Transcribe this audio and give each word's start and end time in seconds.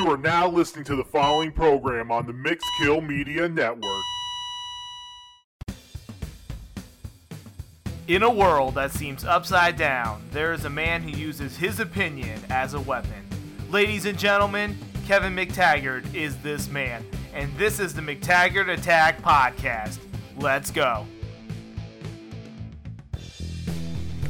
You 0.00 0.10
are 0.10 0.16
now 0.16 0.48
listening 0.48 0.86
to 0.86 0.96
the 0.96 1.04
following 1.04 1.52
program 1.52 2.10
on 2.10 2.24
the 2.24 2.32
Mixkill 2.32 3.06
Media 3.06 3.46
Network. 3.46 4.02
In 8.08 8.22
a 8.22 8.30
world 8.30 8.76
that 8.76 8.92
seems 8.92 9.26
upside 9.26 9.76
down, 9.76 10.22
there 10.30 10.54
is 10.54 10.64
a 10.64 10.70
man 10.70 11.02
who 11.02 11.10
uses 11.10 11.58
his 11.58 11.80
opinion 11.80 12.40
as 12.48 12.72
a 12.72 12.80
weapon. 12.80 13.28
Ladies 13.68 14.06
and 14.06 14.18
gentlemen, 14.18 14.78
Kevin 15.06 15.36
McTaggart 15.36 16.14
is 16.14 16.34
this 16.38 16.70
man, 16.70 17.04
and 17.34 17.54
this 17.58 17.78
is 17.78 17.92
the 17.92 18.00
McTaggart 18.00 18.72
Attack 18.72 19.20
Podcast. 19.20 19.98
Let's 20.38 20.70
go. 20.70 21.06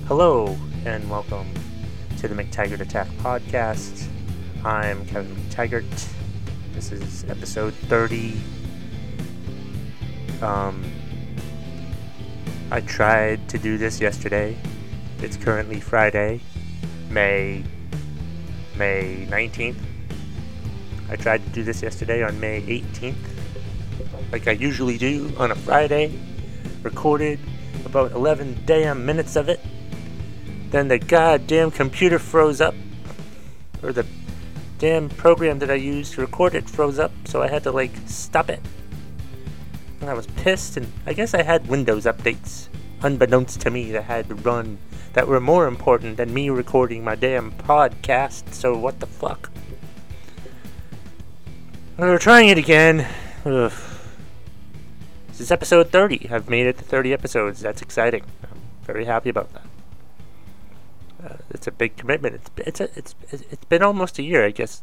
Hello, 0.08 0.58
and 0.84 1.08
welcome 1.08 1.46
to 2.18 2.26
the 2.26 2.34
McTaggart 2.34 2.80
Attack 2.80 3.06
Podcast. 3.18 4.09
I'm 4.62 5.06
Kevin 5.06 5.34
McTaggart. 5.36 6.08
This 6.74 6.92
is 6.92 7.24
episode 7.30 7.72
30. 7.72 8.36
Um, 10.42 10.84
I 12.70 12.82
tried 12.82 13.48
to 13.48 13.58
do 13.58 13.78
this 13.78 14.02
yesterday. 14.02 14.58
It's 15.22 15.38
currently 15.38 15.80
Friday, 15.80 16.42
May 17.08 17.64
May 18.76 19.26
19th. 19.30 19.78
I 21.08 21.16
tried 21.16 21.42
to 21.42 21.48
do 21.52 21.62
this 21.62 21.80
yesterday 21.80 22.22
on 22.22 22.38
May 22.38 22.60
18th, 22.60 23.14
like 24.30 24.46
I 24.46 24.52
usually 24.52 24.98
do 24.98 25.32
on 25.38 25.52
a 25.52 25.54
Friday. 25.54 26.12
Recorded 26.82 27.40
about 27.86 28.12
11 28.12 28.64
damn 28.66 29.06
minutes 29.06 29.36
of 29.36 29.48
it. 29.48 29.60
Then 30.68 30.88
the 30.88 30.98
goddamn 30.98 31.70
computer 31.70 32.18
froze 32.18 32.60
up, 32.60 32.74
or 33.82 33.94
the 33.94 34.04
damn 34.80 35.10
program 35.10 35.58
that 35.58 35.70
I 35.70 35.74
used 35.74 36.14
to 36.14 36.22
record 36.22 36.54
it 36.54 36.68
froze 36.68 36.98
up, 36.98 37.12
so 37.24 37.42
I 37.42 37.48
had 37.48 37.62
to 37.64 37.70
like 37.70 37.92
stop 38.06 38.48
it. 38.48 38.60
And 40.00 40.08
I 40.08 40.14
was 40.14 40.26
pissed, 40.26 40.78
and 40.78 40.90
I 41.06 41.12
guess 41.12 41.34
I 41.34 41.42
had 41.42 41.68
Windows 41.68 42.06
updates, 42.06 42.68
unbeknownst 43.02 43.60
to 43.60 43.70
me, 43.70 43.92
that 43.92 44.04
had 44.04 44.28
to 44.28 44.34
run 44.34 44.78
that 45.12 45.28
were 45.28 45.40
more 45.40 45.66
important 45.66 46.16
than 46.16 46.32
me 46.32 46.48
recording 46.48 47.04
my 47.04 47.14
damn 47.14 47.52
podcast, 47.52 48.54
so 48.54 48.76
what 48.76 49.00
the 49.00 49.06
fuck? 49.06 49.50
We're 51.98 52.18
trying 52.18 52.48
it 52.48 52.56
again. 52.56 53.06
Ugh. 53.44 53.72
This 55.28 55.40
is 55.40 55.50
episode 55.50 55.90
30. 55.90 56.30
I've 56.30 56.48
made 56.48 56.66
it 56.66 56.78
to 56.78 56.84
30 56.84 57.12
episodes. 57.12 57.60
That's 57.60 57.82
exciting. 57.82 58.22
I'm 58.44 58.60
very 58.84 59.04
happy 59.04 59.28
about 59.28 59.52
that. 59.52 59.66
Uh, 61.22 61.36
it's 61.50 61.66
a 61.66 61.72
big 61.72 61.96
commitment. 61.96 62.34
It's 62.34 62.50
it's 62.56 62.80
a, 62.80 62.98
it's 62.98 63.14
it's 63.30 63.64
been 63.66 63.82
almost 63.82 64.18
a 64.18 64.22
year, 64.22 64.44
I 64.44 64.50
guess. 64.50 64.82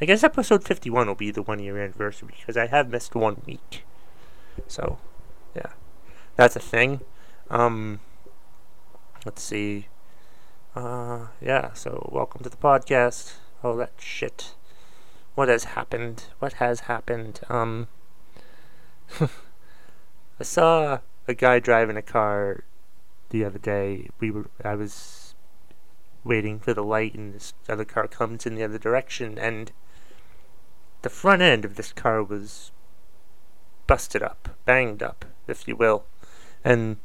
I 0.00 0.04
guess 0.04 0.22
episode 0.22 0.62
51 0.62 1.08
will 1.08 1.14
be 1.14 1.32
the 1.32 1.42
one 1.42 1.58
year 1.58 1.76
anniversary 1.78 2.34
because 2.38 2.56
I 2.56 2.66
have 2.68 2.88
missed 2.88 3.14
one 3.16 3.42
week. 3.44 3.84
So, 4.68 4.98
yeah, 5.56 5.72
that's 6.36 6.54
a 6.54 6.60
thing. 6.60 7.00
Um, 7.50 8.00
let's 9.26 9.42
see. 9.42 9.88
Uh, 10.76 11.26
yeah. 11.40 11.72
So, 11.72 12.08
welcome 12.12 12.42
to 12.44 12.48
the 12.48 12.56
podcast. 12.56 13.34
All 13.62 13.76
that 13.76 13.92
shit. 13.98 14.54
What 15.34 15.48
has 15.48 15.64
happened? 15.64 16.24
What 16.38 16.54
has 16.54 16.80
happened? 16.80 17.40
Um, 17.48 17.88
I 19.20 20.42
saw 20.42 21.00
a 21.26 21.34
guy 21.34 21.58
driving 21.58 21.96
a 21.96 22.02
car 22.02 22.62
the 23.30 23.44
other 23.44 23.58
day. 23.58 24.08
We 24.20 24.30
were. 24.30 24.46
I 24.64 24.76
was 24.76 24.92
waiting 26.28 26.60
for 26.60 26.74
the 26.74 26.84
light, 26.84 27.14
and 27.14 27.34
this 27.34 27.54
other 27.68 27.84
car 27.84 28.06
comes 28.06 28.46
in 28.46 28.54
the 28.54 28.62
other 28.62 28.78
direction, 28.78 29.38
and 29.38 29.72
the 31.02 31.10
front 31.10 31.42
end 31.42 31.64
of 31.64 31.76
this 31.76 31.92
car 31.92 32.22
was 32.22 32.70
busted 33.86 34.22
up, 34.22 34.50
banged 34.64 35.02
up, 35.02 35.24
if 35.48 35.66
you 35.66 35.74
will. 35.74 36.04
And 36.62 36.98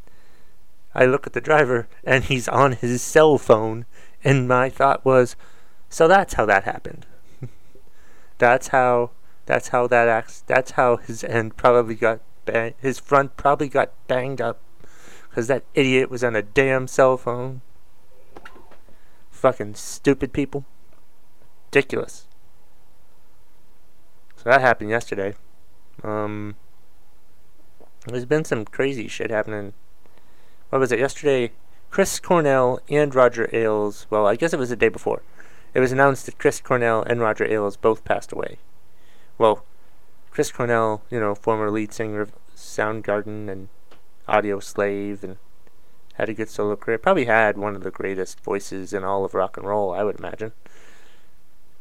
I 0.94 1.06
look 1.06 1.26
at 1.26 1.34
the 1.34 1.42
driver, 1.42 1.88
and 2.04 2.26
he's 2.26 2.48
on 2.48 2.74
his 2.74 3.02
cell 3.02 3.38
phone, 3.38 3.86
and 4.24 4.48
my 4.48 4.70
thought 4.70 5.04
was, 5.06 5.36
so 5.90 6.08
that's 6.08 6.36
how 6.36 6.46
that 6.46 6.66
happened. 6.66 7.06
that's 8.38 8.68
how. 8.70 9.12
That's 9.46 9.68
how 9.70 9.88
that 9.88 10.08
acts. 10.08 10.42
That's 10.48 10.72
how 10.72 10.96
his 10.96 11.22
end 11.22 11.58
probably 11.58 11.96
got 11.96 12.22
bang. 12.46 12.76
His 12.80 12.98
front 12.98 13.36
probably 13.36 13.68
got 13.68 13.92
banged 14.08 14.40
up, 14.40 14.62
because 15.30 15.48
that 15.48 15.66
idiot 15.74 16.10
was 16.10 16.24
on 16.24 16.36
a 16.36 16.42
damn 16.42 16.88
cell 16.88 17.18
phone. 17.18 17.62
Fucking 19.44 19.76
stupid 19.76 20.32
people. 20.32 20.64
Ridiculous. 21.66 22.28
So 24.38 24.44
that 24.46 24.62
happened 24.62 24.90
yesterday. 24.90 25.36
Um, 26.02 26.56
there's 28.08 28.24
been 28.24 28.46
some 28.46 28.64
crazy 28.64 29.10
shit 29.10 29.32
happening. 29.32 29.74
What 30.70 30.80
was 30.80 30.94
it? 30.94 31.00
Yesterday, 31.00 31.52
Chris 31.92 32.22
Cornell 32.22 32.80
and 32.88 33.14
Roger 33.14 33.50
Ailes. 33.52 34.08
Well, 34.10 34.26
I 34.26 34.38
guess 34.38 34.54
it 34.54 34.60
was 34.60 34.70
the 34.70 34.78
day 34.78 34.88
before. 34.88 35.22
It 35.74 35.82
was 35.82 35.92
announced 35.92 36.26
that 36.26 36.40
Chris 36.40 36.62
Cornell 36.62 37.04
and 37.04 37.20
Roger 37.20 37.44
Ailes 37.44 37.76
both 37.76 38.06
passed 38.06 38.32
away. 38.32 38.60
Well, 39.38 39.66
Chris 40.32 40.54
Cornell, 40.54 41.04
you 41.10 41.20
know, 41.20 41.36
former 41.36 41.70
lead 41.70 41.92
singer 41.92 42.22
of 42.22 42.32
Soundgarden 42.56 43.50
and 43.50 43.68
Audioslave, 44.26 45.22
and 45.22 45.36
had 46.14 46.30
a 46.30 46.34
good 46.34 46.50
solo 46.50 46.76
career. 46.76 46.98
Probably 46.98 47.26
had 47.26 47.58
one 47.58 47.76
of 47.76 47.84
the 47.84 47.92
greatest 47.92 48.40
voices 48.42 48.94
in 48.94 49.04
all 49.04 49.26
of 49.26 49.34
rock 49.34 49.58
and 49.58 49.66
roll, 49.66 49.94
I 49.94 50.04
would 50.04 50.20
imagine. 50.20 50.54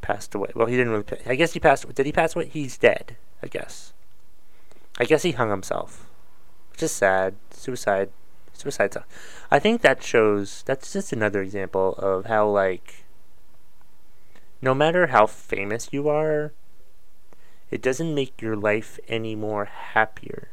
Passed 0.00 0.34
away. 0.34 0.50
Well, 0.54 0.66
he 0.66 0.76
didn't 0.76 0.92
really. 0.92 1.04
I 1.26 1.34
guess 1.34 1.52
he 1.52 1.60
passed. 1.60 1.92
Did 1.94 2.06
he 2.06 2.12
pass 2.12 2.34
away? 2.34 2.48
He's 2.48 2.76
dead. 2.76 3.16
I 3.42 3.46
guess. 3.46 3.92
I 4.98 5.04
guess 5.04 5.22
he 5.22 5.32
hung 5.32 5.50
himself, 5.50 6.06
which 6.72 6.82
is 6.82 6.92
sad. 6.92 7.34
Suicide. 7.50 8.10
Suicide. 8.52 8.94
Song. 8.94 9.04
I 9.50 9.58
think 9.58 9.80
that 9.82 10.02
shows. 10.02 10.62
That's 10.66 10.92
just 10.92 11.12
another 11.12 11.42
example 11.42 11.94
of 11.98 12.26
how 12.26 12.48
like. 12.48 13.04
No 14.60 14.74
matter 14.74 15.08
how 15.08 15.26
famous 15.26 15.88
you 15.92 16.08
are, 16.08 16.52
it 17.70 17.82
doesn't 17.82 18.14
make 18.14 18.40
your 18.40 18.56
life 18.56 18.98
any 19.08 19.34
more 19.34 19.64
happier 19.64 20.48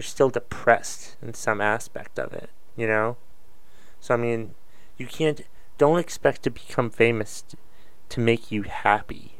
you're 0.00 0.04
still 0.06 0.30
depressed 0.30 1.14
in 1.20 1.34
some 1.34 1.60
aspect 1.60 2.18
of 2.18 2.32
it, 2.32 2.48
you 2.74 2.86
know? 2.86 3.18
So, 4.00 4.14
I 4.14 4.16
mean, 4.16 4.54
you 4.96 5.06
can't, 5.06 5.42
don't 5.76 5.98
expect 5.98 6.42
to 6.44 6.50
become 6.50 6.88
famous 6.88 7.42
t- 7.42 7.58
to 8.08 8.18
make 8.18 8.50
you 8.50 8.62
happy. 8.62 9.34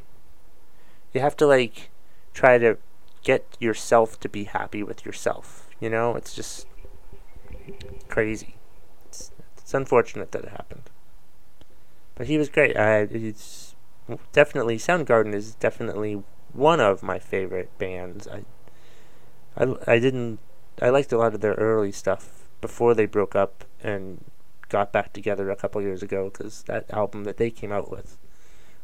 You 1.15 1.23
have 1.23 1.35
to, 1.39 1.47
like, 1.47 1.89
try 2.35 2.59
to 2.59 2.77
get 3.23 3.57
yourself 3.59 4.21
to 4.21 4.29
be 4.29 4.45
happy 4.45 4.83
with 4.83 5.07
yourself, 5.07 5.67
you 5.81 5.89
know? 5.89 6.15
It's 6.15 6.35
just 6.35 6.67
crazy. 8.09 8.57
It's, 9.07 9.33
it's 9.57 9.73
unfortunate 9.73 10.31
that 10.33 10.45
it 10.45 10.51
happened. 10.51 10.91
But 12.17 12.27
he 12.27 12.37
was 12.37 12.51
great. 12.51 12.77
I, 12.77 13.09
it's 13.11 13.75
definitely, 14.33 14.77
Soundgarden 14.77 15.33
is 15.33 15.55
definitely 15.55 16.23
one 16.53 16.81
of 16.81 17.03
my 17.03 17.19
favorite 17.19 17.71
bands. 17.79 18.29
I 18.29 18.45
I, 19.57 19.75
I 19.87 19.99
didn't 19.99 20.39
I 20.81 20.89
liked 20.89 21.13
a 21.13 21.19
lot 21.19 21.35
of 21.35 21.41
their 21.41 21.55
early 21.55 21.93
stuff 21.93 22.47
before 22.61 22.95
they 22.95 23.07
broke 23.07 23.37
up 23.37 23.65
and 23.83 24.25
got 24.69 24.93
back 24.93 25.13
together 25.13 25.51
a 25.51 25.57
couple 25.57 25.83
years 25.83 26.03
ago 26.03 26.31
because 26.31 26.63
that 26.65 26.91
album 26.91 27.25
that 27.25 27.37
they 27.37 27.51
came 27.51 27.73
out 27.73 27.91
with 27.91 28.17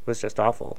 was 0.04 0.20
just 0.20 0.38
awful. 0.38 0.78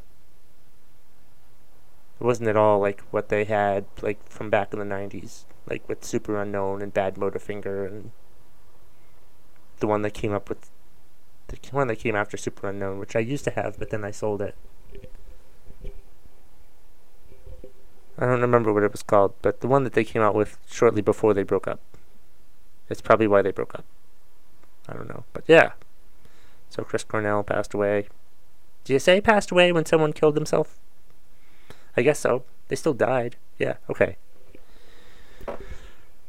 It 2.20 2.24
wasn't 2.24 2.50
at 2.50 2.58
all 2.58 2.80
like 2.80 3.02
what 3.12 3.30
they 3.30 3.46
had 3.46 3.86
like 4.02 4.28
from 4.30 4.50
back 4.50 4.74
in 4.74 4.80
the 4.80 4.86
'90s, 4.86 5.46
like 5.68 5.88
with 5.88 6.02
Superunknown 6.02 6.82
and 6.84 6.94
Bad 6.94 7.16
Badmotorfinger 7.16 7.88
and 7.88 8.12
the 9.80 9.88
one 9.88 10.02
that 10.02 10.14
came 10.14 10.34
up 10.34 10.50
with 10.50 10.70
the 11.48 11.58
one 11.72 11.88
that 11.88 11.98
came 11.98 12.16
after 12.16 12.38
Superunknown, 12.38 13.00
which 13.00 13.16
I 13.16 13.20
used 13.20 13.46
to 13.46 13.52
have, 13.52 13.80
but 13.80 13.90
then 13.90 14.04
I 14.04 14.12
sold 14.12 14.42
it. 14.42 14.56
I 18.18 18.26
don't 18.26 18.42
remember 18.42 18.74
what 18.74 18.84
it 18.84 18.92
was 18.92 19.04
called, 19.04 19.34
but 19.42 19.62
the 19.62 19.68
one 19.68 19.84
that 19.84 19.94
they 19.94 20.04
came 20.04 20.22
out 20.22 20.34
with 20.34 20.58
shortly 20.70 21.02
before 21.02 21.34
they 21.34 21.44
broke 21.44 21.68
up. 21.68 21.80
It's 22.90 23.02
probably 23.02 23.28
why 23.28 23.42
they 23.42 23.52
broke 23.52 23.76
up. 23.76 23.86
I 24.88 24.94
don't 24.94 25.10
know. 25.10 25.26
But 25.34 25.44
yeah. 25.48 25.74
So 26.70 26.84
Chris 26.84 27.04
Cornell 27.04 27.44
passed 27.44 27.74
away. 27.74 28.08
Do 28.84 28.94
you 28.94 29.00
say 29.00 29.22
passed 29.22 29.52
away 29.52 29.72
when 29.72 29.86
someone 29.86 30.14
killed 30.14 30.36
himself? 30.36 30.80
I 31.96 32.02
guess 32.02 32.20
so. 32.20 32.44
They 32.70 32.76
still 32.76 32.94
died. 32.94 33.36
Yeah, 33.60 33.76
okay. 33.90 34.18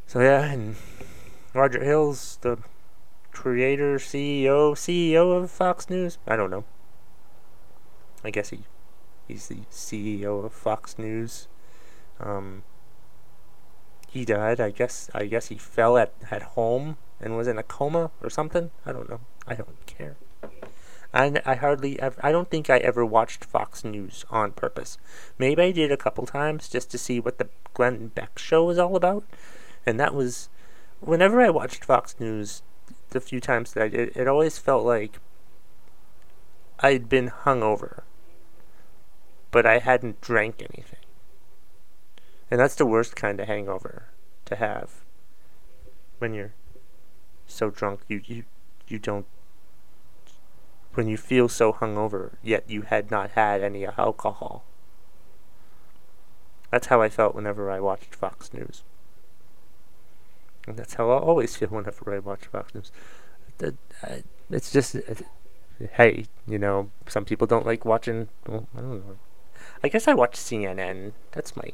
So 0.07 0.21
yeah, 0.21 0.45
and 0.45 0.77
Roger 1.55 1.83
Ailes, 1.83 2.39
the 2.41 2.59
creator, 3.33 3.99
CEO, 3.99 4.73
CEO 4.73 5.43
of 5.43 5.51
Fox 5.51 5.91
News. 5.91 6.19
I 6.27 6.37
don't 6.37 6.51
know. 6.51 6.65
I 8.25 8.31
guess 8.31 8.51
he 8.51 8.61
he's 9.27 9.49
the 9.49 9.61
CEO 9.71 10.45
of 10.45 10.53
Fox 10.53 10.99
News. 10.99 11.49
Um, 12.21 12.63
he 14.09 14.25
died. 14.25 14.61
I 14.61 14.71
guess. 14.71 15.11
I 15.15 15.27
guess 15.27 15.49
he 15.49 15.57
fell 15.57 15.97
at 15.97 16.13
at 16.31 16.43
home 16.43 16.97
and 17.21 17.37
was 17.37 17.49
in 17.49 17.59
a 17.59 17.63
coma 17.63 18.11
or 18.23 18.31
something. 18.31 18.71
I 18.87 18.93
don't 18.93 19.09
know. 19.09 19.21
I 19.47 19.55
don't 19.55 19.87
care. 19.87 20.17
I, 21.13 21.41
I 21.47 21.55
hardly 21.55 21.99
ever, 22.01 22.21
I 22.23 22.33
don't 22.33 22.51
think 22.51 22.69
I 22.69 22.79
ever 22.79 23.05
watched 23.05 23.45
Fox 23.45 23.83
News 23.83 24.25
on 24.31 24.53
purpose. 24.53 24.99
Maybe 25.39 25.63
I 25.63 25.73
did 25.73 25.91
a 25.91 25.97
couple 25.97 26.27
times 26.27 26.69
just 26.69 26.91
to 26.91 26.99
see 26.99 27.19
what 27.19 27.39
the 27.39 27.49
Glenn 27.73 28.09
Beck 28.09 28.39
show 28.39 28.65
was 28.65 28.79
all 28.79 28.95
about. 28.95 29.25
And 29.87 29.99
that 29.99 30.15
was, 30.15 30.51
whenever 31.01 31.41
I 31.41 31.49
watched 31.49 31.85
Fox 31.85 32.17
News, 32.21 32.63
the 33.11 33.21
few 33.21 33.41
times 33.41 33.73
that 33.73 33.85
I 33.85 33.89
did, 33.89 34.17
it 34.17 34.29
always 34.29 34.59
felt 34.59 34.85
like 34.85 35.19
I'd 36.81 37.09
been 37.09 37.31
hungover, 37.31 38.03
but 39.51 39.65
I 39.65 39.79
hadn't 39.79 40.21
drank 40.21 40.61
anything. 40.61 41.01
And 42.51 42.61
that's 42.61 42.75
the 42.75 42.87
worst 42.87 43.15
kind 43.17 43.41
of 43.41 43.47
hangover 43.47 44.07
to 44.47 44.57
have 44.57 45.05
when 46.19 46.35
you're 46.35 46.53
so 47.47 47.71
drunk 47.71 48.01
you, 48.09 48.21
you 48.25 48.45
you 48.89 48.99
don't 48.99 49.27
when 50.95 51.07
you 51.07 51.17
feel 51.17 51.49
so 51.49 51.73
hungover 51.73 52.33
yet 52.43 52.65
you 52.67 52.83
had 52.83 53.11
not 53.11 53.31
had 53.33 53.63
any 53.63 53.87
alcohol. 53.87 54.65
That's 56.71 56.89
how 56.89 57.01
I 57.01 57.09
felt 57.09 57.35
whenever 57.35 57.71
I 57.71 57.81
watched 57.81 58.15
Fox 58.15 58.53
News. 58.53 58.83
And 60.67 60.77
that's 60.77 60.95
how 60.95 61.11
I 61.11 61.19
always 61.19 61.57
feel 61.57 61.69
whenever 61.69 62.15
I 62.15 62.19
watch 62.19 62.47
Fox 62.47 62.75
News. 62.75 62.93
It's 64.51 64.71
just, 64.71 64.97
hey, 65.93 66.27
you 66.47 66.59
know, 66.59 66.91
some 67.07 67.25
people 67.25 67.47
don't 67.47 67.65
like 67.65 67.87
watching. 67.87 68.29
Well, 68.47 68.69
I 68.77 68.81
don't 68.81 69.07
know. 69.07 69.17
I 69.83 69.89
guess 69.89 70.07
I 70.07 70.15
watch 70.15 70.37
CNN. 70.37 71.13
That's 71.33 71.57
my, 71.57 71.73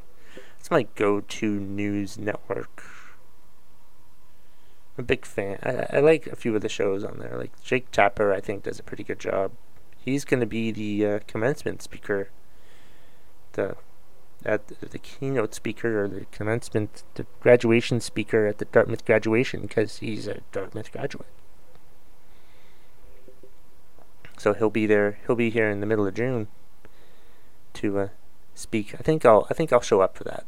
that's 0.64 0.70
my 0.70 0.84
go-to 0.94 1.60
news 1.60 2.16
network. 2.16 2.84
I'm 4.96 5.04
a 5.04 5.06
big 5.06 5.26
fan. 5.26 5.58
I, 5.62 5.98
I 5.98 6.00
like 6.00 6.26
a 6.26 6.36
few 6.36 6.56
of 6.56 6.62
the 6.62 6.70
shows 6.70 7.04
on 7.04 7.18
there. 7.18 7.36
Like 7.36 7.62
Jake 7.62 7.90
Tapper, 7.90 8.32
I 8.32 8.40
think 8.40 8.62
does 8.62 8.78
a 8.78 8.82
pretty 8.82 9.04
good 9.04 9.18
job. 9.18 9.52
He's 9.98 10.24
going 10.24 10.40
to 10.40 10.46
be 10.46 10.70
the 10.70 11.06
uh, 11.06 11.18
commencement 11.26 11.82
speaker. 11.82 12.30
The 13.52 13.76
at 14.42 14.68
the, 14.68 14.86
the 14.88 14.98
keynote 14.98 15.54
speaker 15.54 16.02
or 16.02 16.08
the 16.08 16.24
commencement, 16.32 17.02
the 17.12 17.26
graduation 17.40 18.00
speaker 18.00 18.46
at 18.46 18.56
the 18.56 18.64
Dartmouth 18.64 19.04
graduation 19.04 19.60
because 19.62 19.98
he's 19.98 20.26
a 20.26 20.40
Dartmouth 20.50 20.90
graduate. 20.90 21.28
So 24.38 24.54
he'll 24.54 24.70
be 24.70 24.86
there. 24.86 25.18
He'll 25.26 25.36
be 25.36 25.50
here 25.50 25.68
in 25.68 25.80
the 25.80 25.86
middle 25.86 26.06
of 26.06 26.14
June 26.14 26.48
to 27.74 27.98
uh, 27.98 28.08
speak. 28.54 28.94
I 28.94 29.02
think 29.02 29.26
I'll. 29.26 29.46
I 29.50 29.52
think 29.52 29.70
I'll 29.70 29.82
show 29.82 30.00
up 30.00 30.16
for 30.16 30.24
that. 30.24 30.46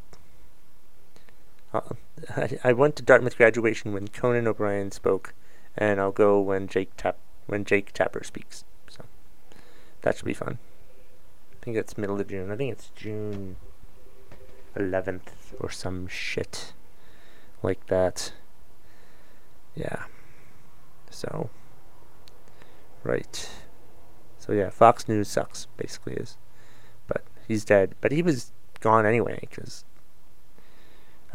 I, 2.37 2.59
I 2.65 2.73
went 2.73 2.97
to 2.97 3.03
Dartmouth 3.03 3.37
graduation 3.37 3.93
when 3.93 4.09
Conan 4.09 4.47
O'Brien 4.47 4.91
spoke, 4.91 5.35
and 5.77 6.01
I'll 6.01 6.13
go 6.13 6.41
when 6.41 6.69
Jake 6.69 6.91
Tap 6.97 7.19
when 7.47 7.65
Jake 7.65 7.93
Tapper 7.93 8.25
speaks. 8.25 8.65
So 8.89 9.05
that 10.03 10.17
should 10.17 10.27
be 10.27 10.35
fun. 10.35 10.59
I 11.53 11.65
think 11.65 11.77
it's 11.77 11.99
middle 11.99 12.21
of 12.21 12.29
June. 12.29 12.51
I 12.51 12.57
think 12.57 12.73
it's 12.73 12.91
June 12.95 13.57
11th 14.77 15.55
or 15.59 15.71
some 15.71 16.07
shit 16.07 16.73
like 17.63 17.87
that. 17.87 18.33
Yeah. 19.75 20.05
So 21.11 21.51
right. 23.03 23.49
So 24.39 24.53
yeah, 24.53 24.71
Fox 24.71 25.09
News 25.09 25.29
sucks. 25.29 25.67
Basically 25.77 26.15
is, 26.15 26.37
but 27.07 27.25
he's 27.49 27.65
dead. 27.65 27.95
But 28.01 28.13
he 28.13 28.23
was 28.23 28.53
gone 28.81 29.07
anyway 29.07 29.39
because 29.41 29.85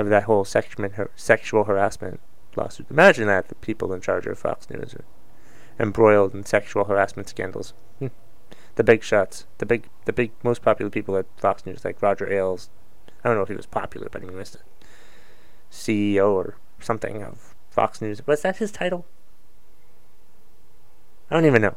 of 0.01 0.09
that 0.09 0.23
whole 0.23 0.45
sexual 0.45 1.63
harassment 1.63 2.19
lawsuit. 2.55 2.87
Imagine 2.89 3.27
that 3.27 3.47
the 3.49 3.55
people 3.55 3.93
in 3.93 4.01
charge 4.01 4.25
of 4.25 4.37
Fox 4.37 4.69
News 4.69 4.93
are 4.93 5.05
embroiled 5.79 6.33
in 6.33 6.45
sexual 6.45 6.85
harassment 6.85 7.29
scandals. 7.29 7.73
Hmm. 7.99 8.07
The 8.75 8.83
big 8.83 9.03
shots, 9.03 9.45
the 9.57 9.65
big, 9.65 9.89
the 10.05 10.13
big, 10.13 10.31
most 10.43 10.61
popular 10.61 10.89
people 10.89 11.17
at 11.17 11.25
Fox 11.37 11.65
News, 11.65 11.83
like 11.83 12.01
Roger 12.01 12.31
Ailes. 12.31 12.69
I 13.23 13.29
don't 13.29 13.37
know 13.37 13.43
if 13.43 13.49
he 13.49 13.55
was 13.55 13.65
popular, 13.65 14.09
but 14.11 14.23
he 14.23 14.29
was 14.29 14.51
the 14.51 14.59
CEO 15.71 16.31
or 16.31 16.55
something 16.79 17.23
of 17.23 17.55
Fox 17.69 18.01
News. 18.01 18.25
Was 18.25 18.41
that 18.41 18.57
his 18.57 18.71
title? 18.71 19.05
I 21.29 21.35
don't 21.35 21.45
even 21.45 21.61
know. 21.61 21.75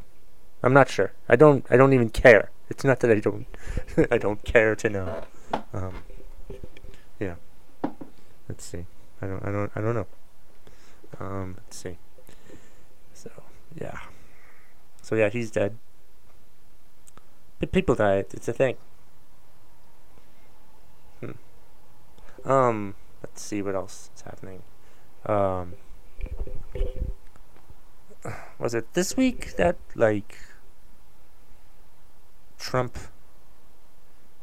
I'm 0.62 0.72
not 0.72 0.88
sure. 0.88 1.12
I 1.28 1.36
don't. 1.36 1.64
I 1.70 1.76
don't 1.76 1.92
even 1.92 2.10
care. 2.10 2.50
It's 2.70 2.84
not 2.84 3.00
that 3.00 3.10
I 3.10 3.20
don't. 3.20 3.46
I 4.10 4.18
don't 4.18 4.42
care 4.44 4.74
to 4.74 4.88
know. 4.88 5.24
Um, 5.72 6.02
yeah. 7.20 7.34
Let's 8.48 8.64
see. 8.64 8.86
I 9.22 9.26
don't. 9.26 9.44
I 9.44 9.50
don't. 9.50 9.72
I 9.74 9.80
don't 9.80 9.94
know. 9.94 10.06
Um. 11.18 11.54
Let's 11.56 11.76
see. 11.76 11.96
So 13.14 13.30
yeah. 13.80 13.98
So 15.02 15.14
yeah, 15.14 15.28
he's 15.30 15.50
dead. 15.50 15.76
But 17.58 17.72
people 17.72 17.94
die. 17.94 18.16
It's 18.16 18.48
a 18.48 18.52
thing. 18.52 18.76
Hmm. 21.20 22.50
Um. 22.50 22.94
Let's 23.22 23.42
see 23.42 23.62
what 23.62 23.74
else 23.74 24.10
is 24.14 24.22
happening. 24.22 24.62
Um. 25.24 25.74
Was 28.58 28.74
it 28.74 28.92
this 28.94 29.16
week 29.16 29.56
that 29.56 29.76
like 29.94 30.38
Trump 32.58 32.98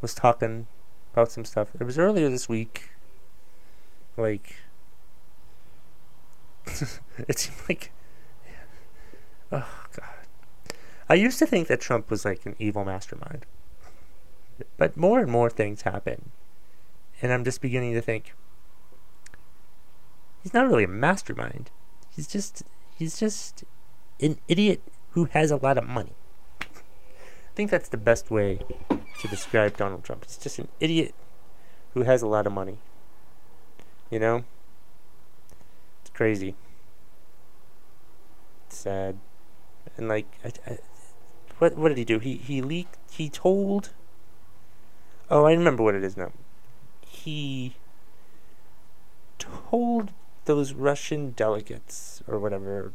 was 0.01 0.13
talking 0.13 0.67
about 1.13 1.31
some 1.31 1.45
stuff? 1.45 1.69
It 1.79 1.83
was 1.83 1.97
earlier 1.99 2.29
this 2.29 2.49
week 2.49 2.91
like, 4.17 4.55
it 7.27 7.39
seemed 7.39 7.57
like, 7.67 7.91
oh 9.51 9.85
god. 9.93 10.75
I 11.09 11.15
used 11.15 11.39
to 11.39 11.45
think 11.45 11.67
that 11.67 11.81
Trump 11.81 12.09
was 12.09 12.23
like 12.23 12.45
an 12.45 12.55
evil 12.57 12.85
mastermind, 12.85 13.45
but 14.77 14.95
more 14.95 15.19
and 15.19 15.31
more 15.31 15.49
things 15.49 15.81
happen, 15.81 16.31
and 17.21 17.31
I'm 17.31 17.43
just 17.43 17.61
beginning 17.61 17.93
to 17.93 18.01
think 18.01 18.33
he's 20.41 20.53
not 20.53 20.67
really 20.67 20.83
a 20.83 20.87
mastermind. 20.87 21.69
He's 22.09 22.27
just 22.27 22.63
he's 22.97 23.19
just 23.19 23.63
an 24.19 24.37
idiot 24.47 24.81
who 25.11 25.25
has 25.25 25.51
a 25.51 25.57
lot 25.57 25.77
of 25.77 25.85
money. 25.85 26.13
I 26.61 27.53
think 27.55 27.69
that's 27.69 27.89
the 27.89 27.97
best 27.97 28.31
way 28.31 28.59
to 29.19 29.27
describe 29.27 29.77
Donald 29.77 30.03
Trump. 30.03 30.25
He's 30.25 30.37
just 30.37 30.59
an 30.59 30.69
idiot 30.79 31.13
who 31.93 32.03
has 32.03 32.21
a 32.21 32.27
lot 32.27 32.47
of 32.47 32.53
money. 32.53 32.77
You 34.11 34.19
know? 34.19 34.43
It's 36.01 36.11
crazy. 36.11 36.53
It's 38.67 38.77
sad. 38.77 39.17
And 39.97 40.07
like 40.07 40.27
I, 40.45 40.51
I, 40.71 40.77
what 41.57 41.75
what 41.75 41.89
did 41.89 41.97
he 41.97 42.05
do? 42.05 42.19
He 42.19 42.35
he 42.35 42.61
leaked 42.61 42.97
he 43.09 43.29
told 43.29 43.89
Oh, 45.29 45.45
I 45.45 45.53
remember 45.53 45.81
what 45.81 45.95
it 45.95 46.03
is 46.03 46.17
now. 46.17 46.31
He 47.07 47.75
told 49.39 50.11
those 50.45 50.73
Russian 50.73 51.31
delegates 51.31 52.21
or 52.27 52.37
whatever 52.37 52.91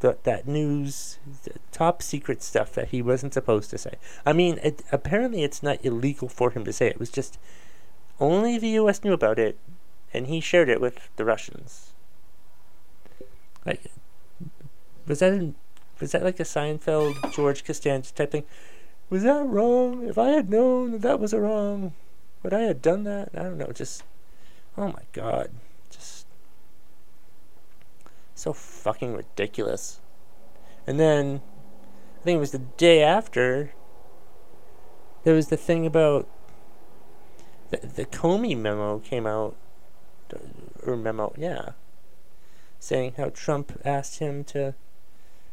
that 0.00 0.24
that 0.24 0.46
news 0.46 1.18
top 1.72 2.02
secret 2.02 2.42
stuff 2.42 2.72
that 2.74 2.88
he 2.88 3.00
wasn't 3.00 3.32
supposed 3.32 3.70
to 3.70 3.78
say. 3.78 3.94
I 4.26 4.34
mean, 4.34 4.58
it, 4.62 4.82
apparently 4.92 5.42
it's 5.42 5.62
not 5.62 5.82
illegal 5.82 6.28
for 6.28 6.50
him 6.50 6.64
to 6.64 6.72
say. 6.72 6.86
It 6.88 7.00
was 7.00 7.10
just 7.10 7.38
only 8.20 8.58
the 8.58 8.68
U.S. 8.68 9.04
knew 9.04 9.12
about 9.12 9.38
it, 9.38 9.58
and 10.12 10.26
he 10.26 10.40
shared 10.40 10.68
it 10.68 10.80
with 10.80 11.08
the 11.16 11.24
Russians. 11.24 11.92
Like, 13.64 13.90
was 15.06 15.18
that 15.20 15.54
was 16.00 16.12
that 16.12 16.22
like 16.22 16.40
a 16.40 16.44
Seinfeld 16.44 17.32
George 17.32 17.64
Costanza 17.64 18.12
type 18.14 18.32
thing? 18.32 18.44
Was 19.08 19.22
that 19.22 19.44
wrong? 19.46 20.06
If 20.06 20.18
I 20.18 20.28
had 20.28 20.50
known 20.50 20.92
that 20.92 21.02
that 21.02 21.20
was 21.20 21.32
a 21.32 21.40
wrong, 21.40 21.92
would 22.42 22.52
I 22.52 22.62
have 22.62 22.82
done 22.82 23.04
that? 23.04 23.30
I 23.34 23.42
don't 23.42 23.58
know. 23.58 23.72
Just, 23.72 24.02
oh 24.76 24.88
my 24.88 25.02
god, 25.12 25.50
just 25.90 26.26
so 28.34 28.52
fucking 28.52 29.14
ridiculous. 29.14 30.00
And 30.86 31.00
then, 31.00 31.40
I 32.20 32.24
think 32.24 32.36
it 32.36 32.40
was 32.40 32.52
the 32.52 32.58
day 32.58 33.02
after. 33.02 33.72
There 35.24 35.34
was 35.34 35.48
the 35.48 35.56
thing 35.56 35.86
about 35.86 36.28
the, 37.70 37.78
the 37.78 38.04
Comey 38.04 38.56
memo 38.56 38.98
came 38.98 39.26
out, 39.26 39.56
or 40.84 40.96
memo, 40.96 41.32
yeah, 41.36 41.70
saying 42.78 43.14
how 43.16 43.30
Trump 43.30 43.80
asked 43.84 44.18
him 44.18 44.44
to 44.44 44.74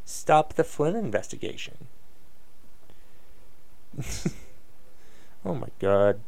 stop 0.05 0.53
the 0.53 0.63
Flynn 0.63 0.95
investigation. 0.95 1.87
oh 5.45 5.53
my 5.53 5.69
god. 5.79 6.19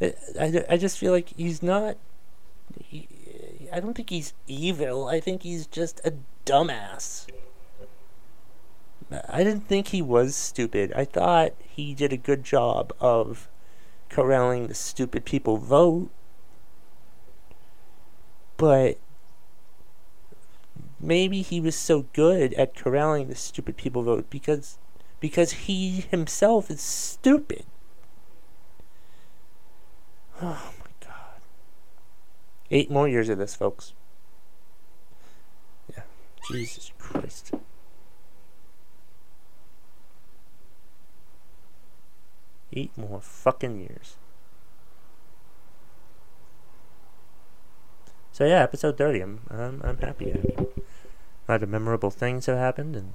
I, 0.00 0.14
I, 0.38 0.64
I 0.70 0.76
just 0.76 0.98
feel 0.98 1.12
like 1.12 1.30
he's 1.36 1.62
not. 1.62 1.96
He, 2.82 3.08
I 3.72 3.80
don't 3.80 3.94
think 3.94 4.10
he's 4.10 4.34
evil. 4.46 5.08
I 5.08 5.20
think 5.20 5.42
he's 5.42 5.66
just 5.66 6.00
a 6.04 6.14
dumbass. 6.46 7.26
I 9.28 9.44
didn't 9.44 9.68
think 9.68 9.88
he 9.88 10.02
was 10.02 10.34
stupid. 10.34 10.92
I 10.94 11.04
thought 11.04 11.52
he 11.58 11.94
did 11.94 12.12
a 12.12 12.16
good 12.16 12.42
job 12.42 12.92
of 13.00 13.48
corralling 14.14 14.68
the 14.68 14.74
stupid 14.74 15.24
people 15.24 15.56
vote. 15.56 16.08
But 18.56 18.98
maybe 21.00 21.42
he 21.42 21.60
was 21.60 21.74
so 21.74 22.06
good 22.12 22.54
at 22.54 22.76
corralling 22.76 23.28
the 23.28 23.34
stupid 23.34 23.76
people 23.76 24.04
vote 24.04 24.30
because 24.30 24.78
because 25.18 25.52
he 25.52 26.02
himself 26.10 26.70
is 26.70 26.80
stupid. 26.80 27.64
Oh 30.40 30.72
my 30.78 30.90
god. 31.00 31.40
Eight 32.70 32.90
more 32.90 33.08
years 33.08 33.28
of 33.28 33.38
this, 33.38 33.56
folks. 33.56 33.94
Yeah. 35.90 36.02
Jesus 36.48 36.92
Christ. 36.98 37.52
Eight 42.76 42.90
more 42.98 43.20
fucking 43.20 43.78
years. 43.78 44.16
So 48.32 48.44
yeah, 48.44 48.64
episode 48.64 48.98
thirty. 48.98 49.20
I'm 49.20 49.42
I'm, 49.48 49.80
I'm 49.84 49.98
happy. 49.98 50.32
A 50.32 51.52
lot 51.52 51.62
of 51.62 51.68
memorable 51.68 52.10
things 52.10 52.46
have 52.46 52.58
happened, 52.58 52.96
and 52.96 53.12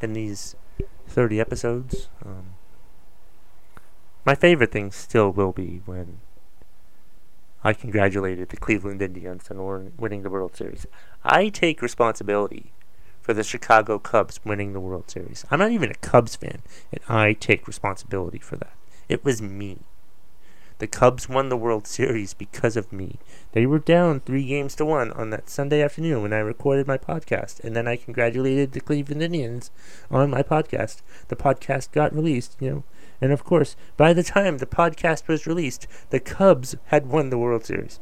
in 0.00 0.12
these 0.12 0.54
thirty 1.08 1.40
episodes, 1.40 2.08
um, 2.24 2.54
my 4.24 4.36
favorite 4.36 4.70
thing 4.70 4.92
still 4.92 5.32
will 5.32 5.52
be 5.52 5.82
when 5.86 6.20
I 7.64 7.72
congratulated 7.72 8.50
the 8.50 8.56
Cleveland 8.56 9.02
Indians 9.02 9.50
on 9.50 9.92
winning 9.98 10.22
the 10.22 10.30
World 10.30 10.54
Series. 10.54 10.86
I 11.24 11.48
take 11.48 11.82
responsibility 11.82 12.72
for 13.22 13.32
the 13.32 13.44
Chicago 13.44 13.98
Cubs 13.98 14.40
winning 14.44 14.72
the 14.72 14.80
World 14.80 15.10
Series. 15.10 15.46
I'm 15.50 15.60
not 15.60 15.70
even 15.70 15.90
a 15.90 15.94
Cubs 15.94 16.36
fan, 16.36 16.60
and 16.92 17.00
I 17.08 17.32
take 17.32 17.66
responsibility 17.66 18.38
for 18.38 18.56
that. 18.56 18.74
It 19.08 19.24
was 19.24 19.40
me. 19.40 19.78
The 20.78 20.88
Cubs 20.88 21.28
won 21.28 21.48
the 21.48 21.56
World 21.56 21.86
Series 21.86 22.34
because 22.34 22.76
of 22.76 22.92
me. 22.92 23.20
They 23.52 23.66
were 23.66 23.78
down 23.78 24.18
three 24.18 24.44
games 24.44 24.74
to 24.74 24.84
one 24.84 25.12
on 25.12 25.30
that 25.30 25.48
Sunday 25.48 25.80
afternoon 25.80 26.22
when 26.22 26.32
I 26.32 26.38
recorded 26.38 26.88
my 26.88 26.98
podcast, 26.98 27.62
and 27.62 27.76
then 27.76 27.86
I 27.86 27.94
congratulated 27.94 28.72
the 28.72 28.80
Cleveland 28.80 29.22
Indians 29.22 29.70
on 30.10 30.30
my 30.30 30.42
podcast. 30.42 31.02
The 31.28 31.36
podcast 31.36 31.92
got 31.92 32.12
released, 32.12 32.56
you 32.58 32.70
know, 32.70 32.84
and 33.20 33.30
of 33.30 33.44
course, 33.44 33.76
by 33.96 34.12
the 34.12 34.24
time 34.24 34.58
the 34.58 34.66
podcast 34.66 35.28
was 35.28 35.46
released, 35.46 35.86
the 36.10 36.18
Cubs 36.18 36.74
had 36.86 37.06
won 37.06 37.30
the 37.30 37.38
World 37.38 37.64
Series. 37.64 38.00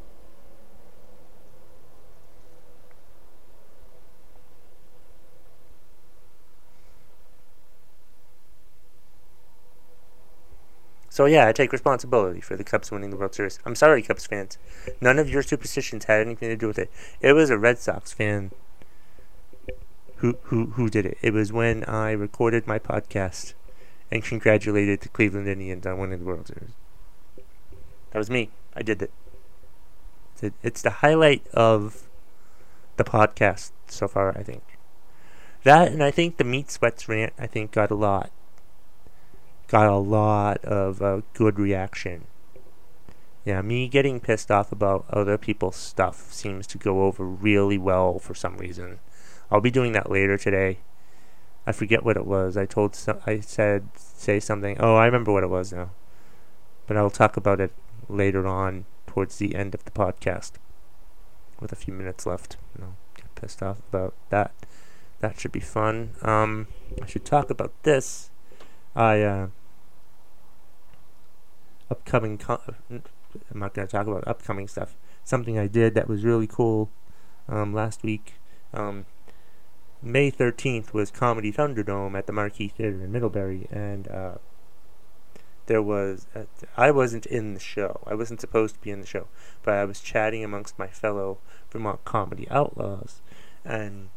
So 11.10 11.24
yeah, 11.24 11.48
I 11.48 11.52
take 11.52 11.72
responsibility 11.72 12.40
for 12.40 12.56
the 12.56 12.62
Cubs 12.62 12.92
winning 12.92 13.10
the 13.10 13.16
World 13.16 13.34
Series. 13.34 13.58
I'm 13.66 13.74
sorry, 13.74 14.00
Cubs 14.00 14.26
fans. 14.26 14.58
None 15.00 15.18
of 15.18 15.28
your 15.28 15.42
superstitions 15.42 16.04
had 16.04 16.20
anything 16.20 16.48
to 16.48 16.56
do 16.56 16.68
with 16.68 16.78
it. 16.78 16.88
It 17.20 17.32
was 17.32 17.50
a 17.50 17.58
Red 17.58 17.80
Sox 17.80 18.12
fan 18.12 18.52
who 20.16 20.38
who 20.44 20.66
who 20.66 20.88
did 20.88 21.04
it. 21.04 21.18
It 21.20 21.32
was 21.32 21.52
when 21.52 21.82
I 21.84 22.12
recorded 22.12 22.68
my 22.68 22.78
podcast 22.78 23.54
and 24.12 24.22
congratulated 24.22 25.00
the 25.00 25.08
Cleveland 25.08 25.48
Indians 25.48 25.84
on 25.84 25.98
winning 25.98 26.20
the 26.20 26.24
World 26.24 26.46
Series. 26.46 26.70
That 28.12 28.18
was 28.18 28.30
me. 28.30 28.50
I 28.74 28.82
did 28.82 29.02
it. 29.02 29.10
It's 30.62 30.80
the 30.80 30.90
highlight 30.90 31.44
of 31.48 32.08
the 32.96 33.04
podcast 33.04 33.72
so 33.88 34.06
far, 34.06 34.36
I 34.38 34.44
think. 34.44 34.62
That 35.64 35.90
and 35.90 36.04
I 36.04 36.12
think 36.12 36.36
the 36.36 36.44
meat 36.44 36.70
sweats 36.70 37.08
rant 37.08 37.32
I 37.36 37.48
think 37.48 37.72
got 37.72 37.90
a 37.90 37.96
lot 37.96 38.30
got 39.70 39.86
a 39.86 39.96
lot 39.96 40.64
of 40.64 41.00
uh, 41.00 41.20
good 41.32 41.58
reaction. 41.58 42.26
Yeah, 43.44 43.62
me 43.62 43.88
getting 43.88 44.18
pissed 44.18 44.50
off 44.50 44.72
about 44.72 45.06
other 45.10 45.38
people's 45.38 45.76
stuff 45.76 46.32
seems 46.32 46.66
to 46.66 46.78
go 46.78 47.04
over 47.04 47.24
really 47.24 47.78
well 47.78 48.18
for 48.18 48.34
some 48.34 48.58
reason. 48.58 48.98
I'll 49.48 49.60
be 49.60 49.70
doing 49.70 49.92
that 49.92 50.10
later 50.10 50.36
today. 50.36 50.78
I 51.66 51.72
forget 51.72 52.04
what 52.04 52.16
it 52.16 52.26
was. 52.26 52.56
I 52.56 52.66
told 52.66 52.96
some, 52.96 53.20
I 53.26 53.38
said 53.38 53.88
say 53.94 54.40
something. 54.40 54.76
Oh, 54.80 54.96
I 54.96 55.06
remember 55.06 55.32
what 55.32 55.44
it 55.44 55.50
was 55.50 55.72
now. 55.72 55.90
But 56.88 56.96
I'll 56.96 57.08
talk 57.08 57.36
about 57.36 57.60
it 57.60 57.72
later 58.08 58.48
on 58.48 58.86
towards 59.06 59.38
the 59.38 59.54
end 59.54 59.74
of 59.74 59.84
the 59.84 59.92
podcast 59.92 60.52
with 61.60 61.70
a 61.70 61.76
few 61.76 61.94
minutes 61.94 62.26
left. 62.26 62.56
You 62.76 62.84
know, 62.84 62.94
get 63.14 63.32
pissed 63.36 63.62
off 63.62 63.78
about 63.88 64.14
that. 64.30 64.52
That 65.20 65.38
should 65.38 65.52
be 65.52 65.60
fun. 65.60 66.14
Um, 66.22 66.66
I 67.00 67.06
should 67.06 67.24
talk 67.24 67.50
about 67.50 67.72
this. 67.84 68.30
I 68.96 69.20
uh, 69.22 69.46
upcoming. 71.90 72.38
Co- 72.38 72.62
I'm 72.90 73.02
not 73.54 73.74
going 73.74 73.86
to 73.86 73.92
talk 73.92 74.06
about 74.06 74.26
upcoming 74.26 74.68
stuff. 74.68 74.96
Something 75.24 75.58
I 75.58 75.66
did 75.66 75.94
that 75.94 76.08
was 76.08 76.24
really 76.24 76.46
cool 76.46 76.90
um, 77.48 77.74
last 77.74 78.02
week. 78.02 78.34
Um, 78.72 79.06
May 80.02 80.30
13th 80.30 80.92
was 80.92 81.10
Comedy 81.10 81.52
Thunderdome 81.52 82.16
at 82.16 82.26
the 82.26 82.32
Marquis 82.32 82.68
Theater 82.68 83.02
in 83.02 83.12
Middlebury, 83.12 83.68
and 83.70 84.08
uh, 84.08 84.34
there 85.66 85.82
was 85.82 86.26
a, 86.34 86.46
I 86.76 86.90
wasn't 86.90 87.26
in 87.26 87.54
the 87.54 87.60
show. 87.60 88.00
I 88.06 88.14
wasn't 88.14 88.40
supposed 88.40 88.76
to 88.76 88.80
be 88.80 88.90
in 88.90 89.00
the 89.00 89.06
show, 89.06 89.28
but 89.62 89.74
I 89.74 89.84
was 89.84 90.00
chatting 90.00 90.42
amongst 90.42 90.78
my 90.78 90.86
fellow 90.86 91.38
Vermont 91.70 92.04
comedy 92.04 92.48
outlaws, 92.50 93.20
and 93.64 94.08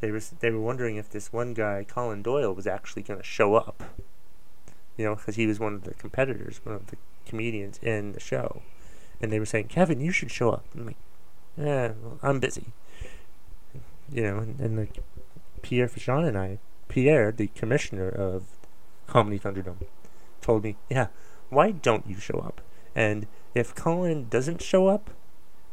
they 0.00 0.10
were 0.10 0.20
they 0.40 0.50
were 0.50 0.60
wondering 0.60 0.96
if 0.96 1.08
this 1.08 1.32
one 1.32 1.54
guy, 1.54 1.86
Colin 1.88 2.22
Doyle, 2.22 2.52
was 2.52 2.66
actually 2.66 3.02
going 3.02 3.20
to 3.20 3.24
show 3.24 3.54
up 3.54 3.84
you 4.96 5.04
know, 5.04 5.14
because 5.14 5.36
he 5.36 5.46
was 5.46 5.58
one 5.58 5.74
of 5.74 5.84
the 5.84 5.94
competitors, 5.94 6.60
one 6.64 6.74
of 6.74 6.86
the 6.88 6.96
comedians 7.26 7.78
in 7.82 8.12
the 8.12 8.20
show. 8.20 8.62
And 9.20 9.32
they 9.32 9.38
were 9.38 9.46
saying, 9.46 9.68
Kevin, 9.68 10.00
you 10.00 10.10
should 10.10 10.30
show 10.30 10.50
up. 10.50 10.64
I'm 10.74 10.86
like, 10.86 10.96
yeah, 11.56 11.92
well, 12.02 12.18
I'm 12.22 12.40
busy. 12.40 12.72
You 14.10 14.22
know, 14.22 14.38
and, 14.38 14.60
and 14.60 14.76
like 14.76 14.98
Pierre 15.62 15.88
Fichon 15.88 16.26
and 16.26 16.36
I, 16.36 16.58
Pierre, 16.88 17.32
the 17.32 17.46
commissioner 17.48 18.08
of 18.08 18.44
Comedy 19.06 19.38
Thunderdome, 19.38 19.86
told 20.40 20.64
me, 20.64 20.76
yeah, 20.90 21.06
why 21.48 21.70
don't 21.70 22.06
you 22.06 22.18
show 22.18 22.38
up? 22.38 22.60
And 22.94 23.26
if 23.54 23.74
Colin 23.74 24.28
doesn't 24.28 24.62
show 24.62 24.88
up, 24.88 25.10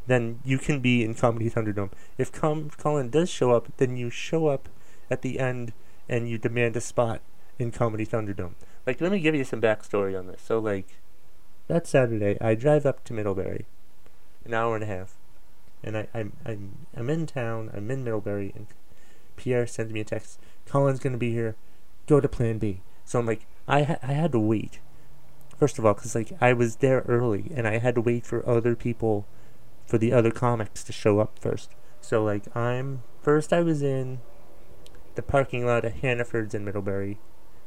then 0.06 0.40
you 0.44 0.58
can 0.58 0.80
be 0.80 1.04
in 1.04 1.14
Comedy 1.14 1.50
Thunderdome. 1.50 1.90
If 2.18 2.32
Com- 2.32 2.70
Colin 2.70 3.10
does 3.10 3.28
show 3.30 3.52
up, 3.52 3.68
then 3.76 3.96
you 3.96 4.10
show 4.10 4.46
up 4.46 4.68
at 5.10 5.22
the 5.22 5.38
end 5.38 5.72
and 6.08 6.28
you 6.28 6.38
demand 6.38 6.76
a 6.76 6.80
spot 6.80 7.20
in 7.58 7.70
Comedy 7.70 8.06
Thunderdome. 8.06 8.54
Like, 8.86 9.00
let 9.00 9.12
me 9.12 9.20
give 9.20 9.34
you 9.34 9.44
some 9.44 9.60
backstory 9.60 10.18
on 10.18 10.26
this. 10.26 10.42
So, 10.42 10.58
like, 10.58 10.86
that 11.68 11.86
Saturday, 11.86 12.38
I 12.40 12.54
drive 12.54 12.86
up 12.86 13.04
to 13.04 13.12
Middlebury, 13.12 13.66
an 14.44 14.54
hour 14.54 14.74
and 14.74 14.84
a 14.84 14.86
half, 14.86 15.14
and 15.84 15.96
I, 15.96 16.08
I'm, 16.12 16.32
I'm, 16.44 16.86
I'm 16.96 17.10
in 17.10 17.26
town, 17.26 17.70
I'm 17.72 17.90
in 17.90 18.04
Middlebury, 18.04 18.52
and 18.54 18.66
Pierre 19.36 19.66
sends 19.66 19.92
me 19.92 20.00
a 20.00 20.04
text, 20.04 20.40
Colin's 20.66 20.98
gonna 20.98 21.18
be 21.18 21.32
here, 21.32 21.56
go 22.06 22.20
to 22.20 22.28
Plan 22.28 22.58
B. 22.58 22.80
So 23.04 23.18
I'm 23.18 23.26
like, 23.26 23.46
I, 23.68 23.82
ha- 23.82 23.98
I 24.02 24.12
had 24.14 24.32
to 24.32 24.38
wait. 24.38 24.80
First 25.58 25.78
of 25.78 25.86
all, 25.86 25.94
because, 25.94 26.14
like, 26.14 26.32
I 26.40 26.52
was 26.52 26.76
there 26.76 27.04
early, 27.06 27.52
and 27.54 27.68
I 27.68 27.78
had 27.78 27.94
to 27.96 28.00
wait 28.00 28.26
for 28.26 28.48
other 28.48 28.74
people, 28.74 29.26
for 29.86 29.98
the 29.98 30.12
other 30.12 30.30
comics 30.30 30.82
to 30.84 30.92
show 30.92 31.20
up 31.20 31.38
first. 31.38 31.70
So, 32.00 32.24
like, 32.24 32.54
I'm, 32.56 33.02
first 33.22 33.52
I 33.52 33.60
was 33.60 33.82
in 33.82 34.20
the 35.14 35.22
parking 35.22 35.66
lot 35.66 35.84
at 35.84 35.96
Hannaford's 35.96 36.54
in 36.54 36.64
Middlebury, 36.64 37.18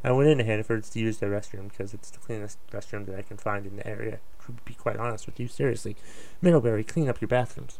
I 0.03 0.11
went 0.11 0.29
into 0.29 0.43
Hannaford's 0.43 0.89
to 0.91 0.99
use 0.99 1.19
the 1.19 1.27
restroom 1.27 1.69
because 1.69 1.93
it's 1.93 2.09
the 2.09 2.19
cleanest 2.19 2.57
restroom 2.71 3.05
that 3.05 3.17
I 3.17 3.21
can 3.21 3.37
find 3.37 3.65
in 3.65 3.77
the 3.77 3.87
area. 3.87 4.19
To 4.45 4.51
be 4.65 4.73
quite 4.73 4.97
honest 4.97 5.25
with 5.25 5.39
you, 5.39 5.47
seriously, 5.47 5.95
Middlebury, 6.41 6.83
clean 6.83 7.07
up 7.07 7.21
your 7.21 7.29
bathrooms. 7.29 7.79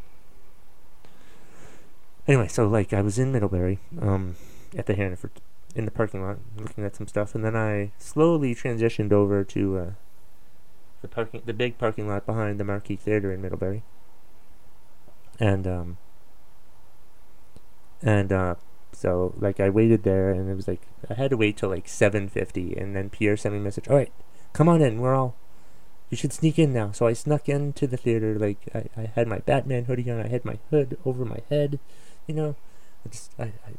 Anyway, 2.25 2.47
so 2.47 2.65
like 2.67 2.93
I 2.93 3.01
was 3.01 3.19
in 3.19 3.33
Middlebury, 3.33 3.79
um, 4.01 4.37
at 4.77 4.85
the 4.85 4.95
Hannaford, 4.95 5.31
in 5.75 5.83
the 5.83 5.91
parking 5.91 6.23
lot, 6.23 6.37
looking 6.57 6.85
at 6.85 6.95
some 6.95 7.07
stuff, 7.07 7.35
and 7.35 7.43
then 7.43 7.55
I 7.55 7.91
slowly 7.97 8.55
transitioned 8.55 9.11
over 9.11 9.43
to 9.43 9.77
uh, 9.77 9.89
the 11.01 11.09
parking, 11.09 11.41
the 11.45 11.53
big 11.53 11.77
parking 11.77 12.07
lot 12.07 12.25
behind 12.25 12.61
the 12.61 12.63
Marquis 12.63 12.95
Theater 12.95 13.33
in 13.33 13.41
Middlebury, 13.41 13.83
and 15.37 15.67
um, 15.67 15.97
and 18.01 18.31
uh, 18.31 18.55
so 19.03 19.33
like 19.37 19.59
I 19.59 19.69
waited 19.69 20.03
there, 20.03 20.29
and 20.29 20.49
it 20.49 20.55
was 20.55 20.65
like 20.65 20.87
I 21.09 21.15
had 21.15 21.31
to 21.31 21.37
wait 21.37 21.57
till 21.57 21.67
like 21.67 21.87
7:50, 21.87 22.81
and 22.81 22.95
then 22.95 23.09
Pierre 23.09 23.35
sent 23.35 23.53
me 23.53 23.59
a 23.59 23.63
message. 23.63 23.89
All 23.89 23.97
right, 23.97 24.13
come 24.53 24.69
on 24.69 24.81
in. 24.81 25.01
We're 25.01 25.13
all. 25.13 25.35
You 26.09 26.15
should 26.15 26.31
sneak 26.31 26.57
in 26.57 26.71
now. 26.71 26.93
So 26.93 27.05
I 27.05 27.11
snuck 27.11 27.49
into 27.49 27.85
the 27.85 27.97
theater. 27.97 28.39
Like 28.39 28.59
I, 28.73 28.85
I 28.95 29.11
had 29.13 29.27
my 29.27 29.39
Batman 29.39 29.85
hoodie 29.85 30.09
on. 30.09 30.21
I 30.21 30.29
had 30.29 30.45
my 30.45 30.57
hood 30.69 30.97
over 31.03 31.25
my 31.25 31.41
head. 31.49 31.79
You 32.27 32.35
know, 32.35 32.55
I 33.05 33.09
just 33.09 33.31
I, 33.37 33.43
I 33.43 33.73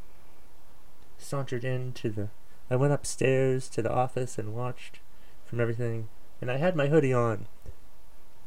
sauntered 1.17 1.65
into 1.65 2.11
the. 2.11 2.29
I 2.71 2.77
went 2.77 2.93
upstairs 2.93 3.71
to 3.71 3.81
the 3.81 3.93
office 3.93 4.37
and 4.37 4.55
watched 4.55 4.99
from 5.47 5.59
everything, 5.59 6.09
and 6.43 6.51
I 6.51 6.59
had 6.59 6.77
my 6.77 6.89
hoodie 6.89 7.15
on 7.15 7.47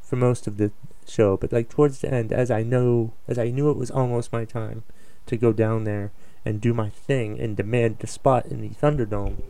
for 0.03 0.15
most 0.15 0.45
of 0.45 0.57
the 0.57 0.71
show. 1.07 1.37
But 1.37 1.51
like 1.51 1.69
towards 1.69 2.01
the 2.01 2.13
end, 2.13 2.31
as 2.31 2.51
I 2.51 2.61
know, 2.61 3.13
as 3.27 3.39
I 3.39 3.49
knew 3.49 3.71
it 3.71 3.77
was 3.77 3.89
almost 3.89 4.31
my 4.31 4.45
time 4.45 4.83
to 5.25 5.37
go 5.37 5.51
down 5.51 5.83
there 5.83 6.11
and 6.45 6.61
do 6.61 6.73
my 6.73 6.89
thing 6.89 7.39
and 7.39 7.57
demand 7.57 7.99
the 7.99 8.07
spot 8.07 8.45
in 8.45 8.61
the 8.61 8.69
Thunderdome. 8.69 9.41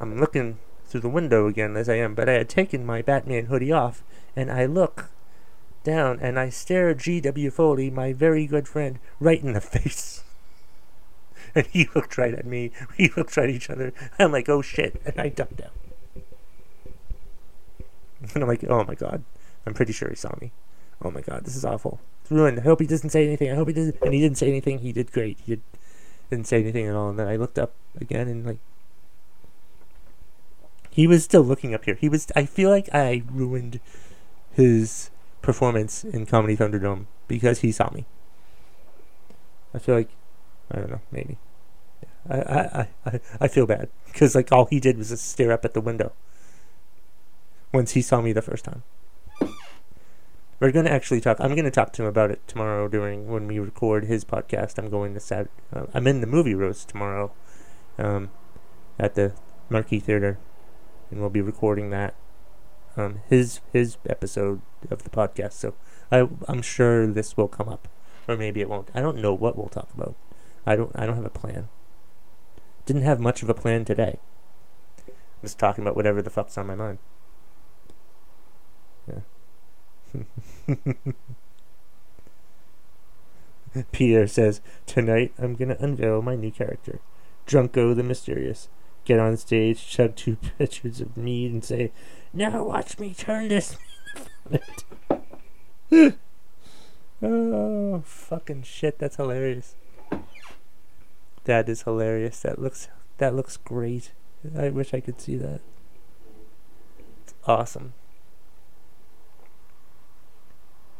I'm 0.00 0.20
looking 0.20 0.58
through 0.86 1.00
the 1.00 1.08
window 1.08 1.46
again 1.46 1.76
as 1.76 1.88
I 1.88 1.96
am, 1.96 2.14
but 2.14 2.28
I 2.28 2.32
had 2.32 2.48
taken 2.48 2.86
my 2.86 3.02
Batman 3.02 3.46
hoodie 3.46 3.72
off, 3.72 4.02
and 4.36 4.50
I 4.50 4.66
look 4.66 5.10
down 5.84 6.18
and 6.20 6.38
I 6.38 6.48
stare 6.50 6.94
G.W. 6.94 7.50
Foley, 7.50 7.90
my 7.90 8.12
very 8.12 8.46
good 8.46 8.68
friend, 8.68 8.98
right 9.20 9.42
in 9.42 9.52
the 9.52 9.60
face. 9.74 10.22
And 11.54 11.66
he 11.66 11.88
looked 11.94 12.18
right 12.18 12.34
at 12.34 12.44
me. 12.44 12.72
We 12.98 13.10
looked 13.16 13.36
right 13.36 13.48
at 13.48 13.54
each 13.54 13.70
other. 13.70 13.92
I'm 14.18 14.32
like, 14.32 14.48
oh 14.48 14.60
shit. 14.60 15.00
And 15.06 15.18
I 15.18 15.30
ducked 15.30 15.56
down. 15.56 15.70
And 18.34 18.42
I'm 18.42 18.48
like, 18.48 18.64
oh 18.68 18.84
my 18.84 18.94
god. 18.94 19.24
I'm 19.66 19.74
pretty 19.74 19.92
sure 19.92 20.08
he 20.08 20.16
saw 20.16 20.34
me. 20.40 20.52
Oh 21.02 21.10
my 21.10 21.20
god, 21.20 21.44
this 21.44 21.56
is 21.56 21.64
awful. 21.64 22.00
Ruined. 22.30 22.60
I 22.60 22.62
hope 22.62 22.80
he 22.80 22.86
doesn't 22.86 23.10
say 23.10 23.26
anything. 23.26 23.50
I 23.50 23.54
hope 23.54 23.68
he 23.68 23.74
doesn't. 23.74 23.96
And 24.02 24.12
he 24.12 24.20
didn't 24.20 24.38
say 24.38 24.48
anything. 24.48 24.80
He 24.80 24.92
did 24.92 25.12
great. 25.12 25.38
He 25.44 25.52
did, 25.52 25.62
didn't 26.30 26.46
say 26.46 26.60
anything 26.60 26.86
at 26.86 26.94
all. 26.94 27.08
And 27.08 27.18
then 27.18 27.26
I 27.26 27.36
looked 27.36 27.58
up 27.58 27.72
again 27.98 28.28
and 28.28 28.44
like, 28.44 28.58
he 30.90 31.06
was 31.06 31.24
still 31.24 31.42
looking 31.42 31.74
up 31.74 31.84
here. 31.84 31.94
He 31.94 32.08
was. 32.08 32.26
I 32.34 32.44
feel 32.44 32.70
like 32.70 32.88
I 32.92 33.22
ruined 33.30 33.80
his 34.52 35.10
performance 35.42 36.02
in 36.02 36.26
Comedy 36.26 36.56
Thunderdome 36.56 37.06
because 37.28 37.60
he 37.60 37.70
saw 37.70 37.90
me. 37.90 38.04
I 39.72 39.78
feel 39.78 39.94
like 39.94 40.10
I 40.70 40.78
don't 40.80 40.90
know, 40.90 41.00
maybe. 41.12 41.38
I 42.28 42.38
I 42.40 42.88
I, 43.06 43.20
I 43.42 43.48
feel 43.48 43.64
bad 43.64 43.88
because 44.06 44.34
like 44.34 44.50
all 44.50 44.66
he 44.66 44.80
did 44.80 44.98
was 44.98 45.10
just 45.10 45.30
stare 45.30 45.52
up 45.52 45.64
at 45.64 45.72
the 45.72 45.80
window. 45.80 46.12
Once 47.72 47.92
he 47.92 48.02
saw 48.02 48.20
me 48.20 48.32
the 48.32 48.42
first 48.42 48.64
time. 48.64 48.82
We're 50.60 50.72
gonna 50.72 50.90
actually 50.90 51.20
talk. 51.20 51.36
I'm 51.38 51.54
gonna 51.54 51.70
talk 51.70 51.92
to 51.94 52.02
him 52.02 52.08
about 52.08 52.32
it 52.32 52.46
tomorrow 52.48 52.88
during 52.88 53.28
when 53.28 53.46
we 53.46 53.60
record 53.60 54.06
his 54.06 54.24
podcast. 54.24 54.76
I'm 54.76 54.90
going 54.90 55.14
to 55.14 55.20
Sat. 55.20 55.48
Uh, 55.72 55.86
I'm 55.94 56.08
in 56.08 56.20
the 56.20 56.26
movie 56.26 56.54
roast 56.54 56.88
tomorrow, 56.88 57.30
um, 57.96 58.30
at 58.98 59.14
the 59.14 59.34
Marquis 59.70 60.00
Theater, 60.00 60.38
and 61.10 61.20
we'll 61.20 61.30
be 61.30 61.40
recording 61.40 61.90
that, 61.90 62.14
um, 62.96 63.20
his 63.28 63.60
his 63.72 63.98
episode 64.08 64.60
of 64.90 65.04
the 65.04 65.10
podcast. 65.10 65.52
So 65.52 65.74
I 66.10 66.28
I'm 66.48 66.62
sure 66.62 67.06
this 67.06 67.36
will 67.36 67.46
come 67.46 67.68
up, 67.68 67.86
or 68.26 68.36
maybe 68.36 68.60
it 68.60 68.68
won't. 68.68 68.90
I 68.94 69.00
don't 69.00 69.18
know 69.18 69.34
what 69.34 69.56
we'll 69.56 69.68
talk 69.68 69.90
about. 69.94 70.16
I 70.66 70.74
don't 70.74 70.90
I 70.96 71.06
don't 71.06 71.16
have 71.16 71.24
a 71.24 71.30
plan. 71.30 71.68
Didn't 72.84 73.02
have 73.02 73.20
much 73.20 73.44
of 73.44 73.48
a 73.48 73.54
plan 73.54 73.84
today. 73.84 74.18
I'm 75.06 75.42
just 75.42 75.60
talking 75.60 75.84
about 75.84 75.94
whatever 75.94 76.20
the 76.20 76.30
fuck's 76.30 76.58
on 76.58 76.66
my 76.66 76.74
mind. 76.74 76.98
Peter 83.92 84.26
says, 84.26 84.60
Tonight 84.86 85.32
I'm 85.38 85.54
gonna 85.54 85.76
unveil 85.78 86.22
my 86.22 86.34
new 86.36 86.50
character. 86.50 87.00
Drunko 87.46 87.94
the 87.94 88.02
Mysterious. 88.02 88.68
Get 89.04 89.20
on 89.20 89.36
stage, 89.36 89.86
chug 89.86 90.16
two 90.16 90.36
pitchers 90.58 91.00
of 91.00 91.16
mead, 91.16 91.52
and 91.52 91.64
say, 91.64 91.92
Now 92.32 92.64
watch 92.64 92.98
me 92.98 93.14
turn 93.14 93.46
this 93.48 93.76
Oh 97.20 98.00
fucking 98.04 98.62
shit, 98.62 98.98
that's 98.98 99.16
hilarious. 99.16 99.74
That 101.44 101.68
is 101.68 101.82
hilarious. 101.82 102.40
That 102.40 102.60
looks 102.60 102.88
that 103.18 103.34
looks 103.34 103.56
great. 103.56 104.12
I 104.56 104.68
wish 104.68 104.94
I 104.94 105.00
could 105.00 105.20
see 105.20 105.36
that. 105.36 105.60
It's 107.24 107.34
awesome. 107.46 107.94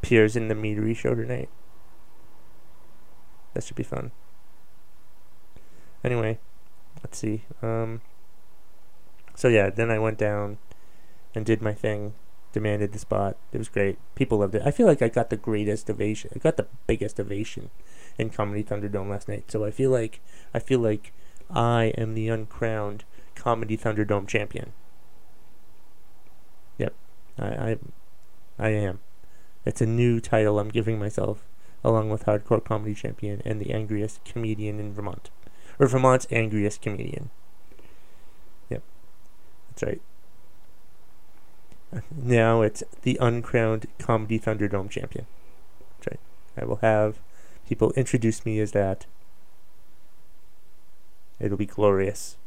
Pierre's 0.02 0.36
in 0.36 0.48
the 0.48 0.54
meadery 0.54 0.96
show 0.96 1.14
tonight. 1.14 1.48
That 3.54 3.64
should 3.64 3.76
be 3.76 3.82
fun. 3.82 4.12
Anyway, 6.04 6.38
let's 7.02 7.18
see. 7.18 7.42
Um 7.62 8.00
so 9.34 9.48
yeah, 9.48 9.70
then 9.70 9.90
I 9.90 9.98
went 9.98 10.18
down 10.18 10.58
and 11.34 11.46
did 11.46 11.62
my 11.62 11.72
thing, 11.72 12.14
demanded 12.52 12.92
the 12.92 12.98
spot. 12.98 13.36
It 13.52 13.58
was 13.58 13.68
great. 13.68 13.98
People 14.14 14.38
loved 14.38 14.54
it. 14.54 14.62
I 14.64 14.70
feel 14.70 14.86
like 14.86 15.02
I 15.02 15.08
got 15.08 15.30
the 15.30 15.36
greatest 15.36 15.88
ovation. 15.88 16.30
I 16.34 16.38
got 16.38 16.56
the 16.56 16.66
biggest 16.86 17.20
ovation 17.20 17.70
in 18.18 18.30
Comedy 18.30 18.64
Thunderdome 18.64 19.08
last 19.08 19.28
night. 19.28 19.50
So 19.50 19.64
I 19.64 19.70
feel 19.70 19.90
like 19.90 20.20
I 20.52 20.58
feel 20.58 20.80
like 20.80 21.12
I 21.50 21.92
am 21.96 22.14
the 22.14 22.28
uncrowned 22.28 23.04
Comedy 23.34 23.76
Thunderdome 23.76 24.26
champion. 24.26 24.72
Yep, 26.78 26.94
I 27.38 27.46
I, 27.46 27.78
I 28.58 28.68
am. 28.70 29.00
It's 29.68 29.82
a 29.82 29.86
new 29.86 30.18
title 30.18 30.58
I'm 30.58 30.70
giving 30.70 30.98
myself, 30.98 31.44
along 31.84 32.08
with 32.08 32.24
Hardcore 32.24 32.64
Comedy 32.64 32.94
Champion 32.94 33.42
and 33.44 33.60
the 33.60 33.74
angriest 33.74 34.24
comedian 34.24 34.80
in 34.80 34.94
Vermont, 34.94 35.28
or 35.78 35.86
Vermont's 35.86 36.26
angriest 36.30 36.80
comedian. 36.80 37.28
Yep, 38.70 38.82
that's 39.68 39.82
right. 39.82 40.00
Now 42.16 42.62
it's 42.62 42.82
the 43.02 43.18
uncrowned 43.20 43.88
Comedy 43.98 44.38
Thunderdome 44.40 44.88
champion. 44.88 45.26
That's 45.98 46.12
right. 46.12 46.20
I 46.62 46.64
will 46.64 46.76
have 46.76 47.18
people 47.68 47.92
introduce 47.92 48.46
me 48.46 48.60
as 48.60 48.72
that. 48.72 49.04
It'll 51.38 51.58
be 51.58 51.66
glorious. 51.66 52.38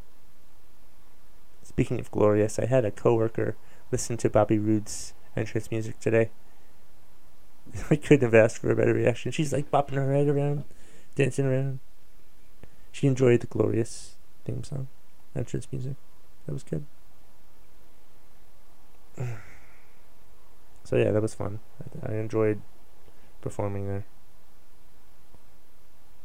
Speaking 1.61 1.99
of 1.99 2.09
glorious, 2.09 2.57
I 2.57 2.65
had 2.65 2.83
a 2.83 2.89
coworker 2.89 3.55
listen 3.91 4.17
to 4.17 4.29
Bobby 4.29 4.57
Roode's 4.57 5.13
entrance 5.35 5.69
music 5.69 5.99
today. 5.99 6.31
I 7.89 7.95
couldn't 7.95 8.21
have 8.21 8.35
asked 8.35 8.59
for 8.59 8.71
a 8.71 8.75
better 8.75 8.93
reaction. 8.93 9.31
She's 9.31 9.53
like 9.53 9.71
bopping 9.71 9.95
her 9.95 10.13
head 10.13 10.27
around, 10.27 10.63
dancing 11.15 11.45
around. 11.45 11.79
She 12.91 13.07
enjoyed 13.07 13.39
the 13.41 13.47
glorious 13.47 14.15
theme 14.45 14.63
song, 14.63 14.87
entrance 15.35 15.67
music. 15.71 15.95
That 16.45 16.53
was 16.53 16.63
good. 16.63 16.85
So 20.83 20.97
yeah, 20.97 21.11
that 21.11 21.21
was 21.21 21.33
fun. 21.33 21.59
I, 22.03 22.11
I 22.11 22.15
enjoyed 22.15 22.59
performing 23.39 23.87
there. 23.87 24.03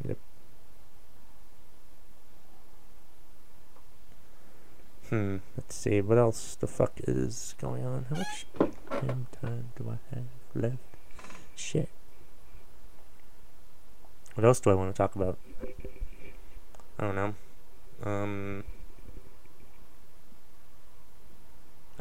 Yep. 0.09 0.19
Hmm. 5.11 5.37
Let's 5.57 5.77
see. 5.77 6.01
What 6.01 6.19
else 6.19 6.57
the 6.57 6.67
fuck 6.67 6.95
is 7.07 7.55
going 7.61 7.87
on? 7.87 8.07
How 8.11 8.17
much 8.17 8.47
time 9.41 9.69
do 9.77 9.91
I 9.91 10.15
have 10.17 10.25
left? 10.55 10.96
Shit. 11.57 11.89
What 14.35 14.45
else 14.45 14.61
do 14.61 14.71
I 14.71 14.75
want 14.75 14.95
to 14.95 14.97
talk 14.97 15.17
about? 15.17 15.39
I 16.99 17.03
don't 17.05 17.17
know. 17.17 17.35
Um. 18.05 18.65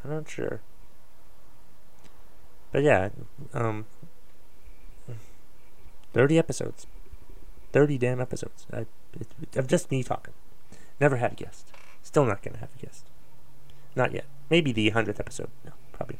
I'm 0.04 0.12
not 0.12 0.30
sure. 0.30 0.62
But 2.72 2.84
yeah, 2.84 3.10
um. 3.54 3.86
30 6.14 6.38
episodes. 6.38 6.88
30 7.72 7.98
damn 7.98 8.22
episodes. 8.22 8.66
I, 8.72 8.86
it, 9.20 9.56
of 9.56 9.68
just 9.68 9.92
me 9.92 10.04
talking. 10.04 10.34
Never 11.00 11.18
had 11.18 11.34
a 11.34 11.36
guest. 11.36 11.68
Still 12.04 12.26
not 12.26 12.42
going 12.42 12.54
to 12.54 12.60
have 12.60 12.70
a 12.78 12.86
guest. 12.86 13.06
Not 13.96 14.14
yet. 14.14 14.26
Maybe 14.50 14.72
the 14.72 14.92
100th 14.92 15.20
episode. 15.20 15.50
No, 15.66 15.72
probably. 15.92 16.20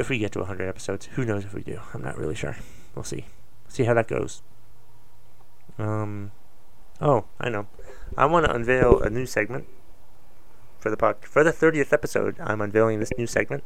If 0.00 0.08
we 0.08 0.16
get 0.16 0.32
to 0.32 0.38
100 0.38 0.66
episodes, 0.66 1.10
who 1.12 1.26
knows 1.26 1.44
if 1.44 1.52
we 1.52 1.62
do? 1.62 1.78
I'm 1.92 2.00
not 2.02 2.16
really 2.16 2.34
sure. 2.34 2.56
We'll 2.94 3.04
see. 3.04 3.26
See 3.68 3.84
how 3.84 3.92
that 3.92 4.08
goes. 4.08 4.40
Um. 5.76 6.32
Oh, 7.02 7.26
I 7.38 7.50
know. 7.50 7.66
I 8.16 8.24
want 8.24 8.46
to 8.46 8.54
unveil 8.54 8.98
a 9.00 9.10
new 9.10 9.26
segment 9.26 9.66
for 10.78 10.88
the 10.88 10.96
pod- 10.96 11.22
for 11.26 11.44
the 11.44 11.52
30th 11.52 11.92
episode. 11.92 12.36
I'm 12.40 12.62
unveiling 12.62 12.98
this 12.98 13.12
new 13.18 13.26
segment. 13.26 13.62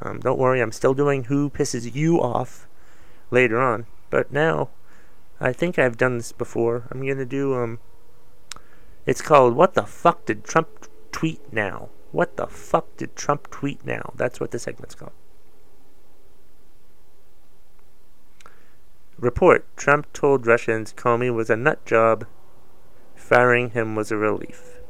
Um, 0.00 0.20
don't 0.20 0.38
worry, 0.38 0.60
I'm 0.60 0.70
still 0.70 0.94
doing 0.94 1.24
who 1.24 1.50
pisses 1.50 1.92
you 1.92 2.20
off 2.20 2.68
later 3.32 3.60
on, 3.60 3.86
but 4.10 4.30
now 4.30 4.68
I 5.40 5.52
think 5.52 5.80
I've 5.80 5.96
done 5.96 6.18
this 6.18 6.30
before. 6.30 6.86
I'm 6.92 7.04
gonna 7.04 7.26
do 7.26 7.54
um. 7.54 7.80
It's 9.04 9.20
called 9.20 9.56
"What 9.56 9.74
the 9.74 9.82
fuck 9.82 10.26
did 10.26 10.44
Trump 10.44 10.86
tweet 11.10 11.52
now?" 11.52 11.88
What 12.12 12.36
the 12.36 12.46
fuck 12.46 12.96
did 12.96 13.16
Trump 13.16 13.50
tweet 13.50 13.84
now? 13.84 14.12
That's 14.14 14.38
what 14.38 14.52
the 14.52 14.60
segment's 14.60 14.94
called. 14.94 15.10
Report: 19.18 19.64
Trump 19.76 20.12
told 20.12 20.46
Russians 20.46 20.92
Comey 20.92 21.32
was 21.32 21.50
a 21.50 21.56
nut 21.56 21.84
job. 21.84 22.26
Firing 23.14 23.70
him 23.70 23.94
was 23.94 24.10
a 24.10 24.16
relief. 24.16 24.80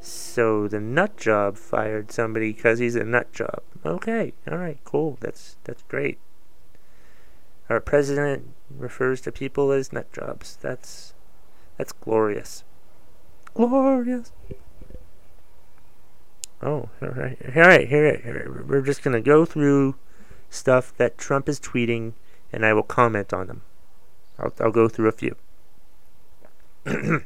So 0.00 0.66
the 0.66 0.80
nut 0.80 1.16
job 1.16 1.56
fired 1.56 2.10
somebody 2.10 2.52
because 2.52 2.80
he's 2.80 2.96
a 2.96 3.04
nut 3.04 3.32
job. 3.32 3.62
Okay, 3.84 4.32
all 4.50 4.58
right, 4.58 4.78
cool. 4.84 5.16
That's 5.20 5.56
that's 5.64 5.82
great. 5.84 6.18
Our 7.68 7.80
president 7.80 8.48
refers 8.70 9.20
to 9.22 9.32
people 9.32 9.70
as 9.70 9.92
nut 9.92 10.12
jobs. 10.12 10.58
That's 10.60 11.14
that's 11.78 11.92
glorious. 11.92 12.64
Glorious. 13.54 14.32
Oh, 16.60 16.88
all 17.00 17.08
right, 17.08 17.38
all 17.54 17.62
right, 17.62 17.92
all 17.92 18.00
right, 18.00 18.26
all 18.26 18.32
right. 18.32 18.66
We're 18.66 18.82
just 18.82 19.02
gonna 19.02 19.20
go 19.20 19.44
through 19.44 19.96
stuff 20.52 20.94
that 20.98 21.18
Trump 21.18 21.48
is 21.48 21.58
tweeting, 21.58 22.12
and 22.52 22.64
I 22.64 22.72
will 22.72 22.82
comment 22.82 23.32
on 23.32 23.46
them. 23.46 23.62
I'll 24.38 24.52
I'll 24.60 24.70
go 24.70 24.88
through 24.88 25.08
a 25.08 25.12
few. 25.12 25.36
the 26.84 27.24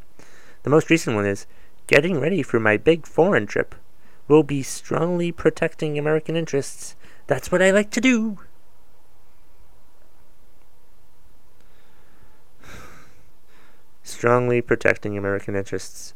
most 0.67 0.91
recent 0.91 1.17
one 1.17 1.27
is 1.27 1.47
getting 1.87 2.21
ready 2.21 2.43
for 2.43 2.61
my 2.61 2.77
big 2.77 3.07
foreign 3.07 3.47
trip. 3.47 3.75
We'll 4.29 4.43
be 4.43 4.63
strongly 4.63 5.33
protecting 5.33 5.99
American 5.99 6.37
interests 6.37 6.97
That's 7.27 7.51
what 7.51 7.63
I 7.63 7.71
like 7.71 7.91
to 7.93 8.01
do. 8.01 8.39
Strongly 14.03 14.61
protecting 14.61 15.17
American 15.19 15.57
interests. 15.57 16.15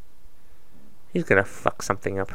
He's 1.11 1.23
gonna 1.23 1.43
fuck 1.43 1.81
something 1.81 2.19
up. 2.19 2.31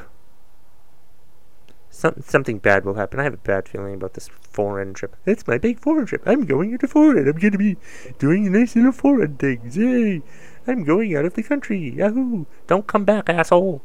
Some, 1.97 2.21
something 2.21 2.59
bad 2.59 2.85
will 2.85 2.93
happen. 2.93 3.19
I 3.19 3.23
have 3.23 3.33
a 3.33 3.39
bad 3.39 3.71
feeling 3.71 3.95
about 3.95 4.13
this 4.13 4.29
foreign 4.29 4.93
trip. 4.93 5.17
It's 5.25 5.47
my 5.47 5.57
big 5.57 5.81
foreign 5.81 6.05
trip. 6.05 6.23
I'm 6.27 6.45
going 6.45 6.73
into 6.73 6.87
foreign. 6.87 7.27
I'm 7.27 7.39
gonna 7.39 7.57
be 7.57 7.79
doing 8.19 8.53
nice 8.53 8.77
little 8.77 8.93
foreign 8.93 9.39
things. 9.39 9.79
Yay! 9.79 10.21
I'm 10.67 10.85
going 10.85 11.17
out 11.17 11.25
of 11.25 11.33
the 11.33 11.43
country. 11.43 11.95
Yahoo! 11.97 12.45
Don't 12.67 12.87
come 12.87 13.07
back, 13.07 13.31
asshole. 13.31 13.81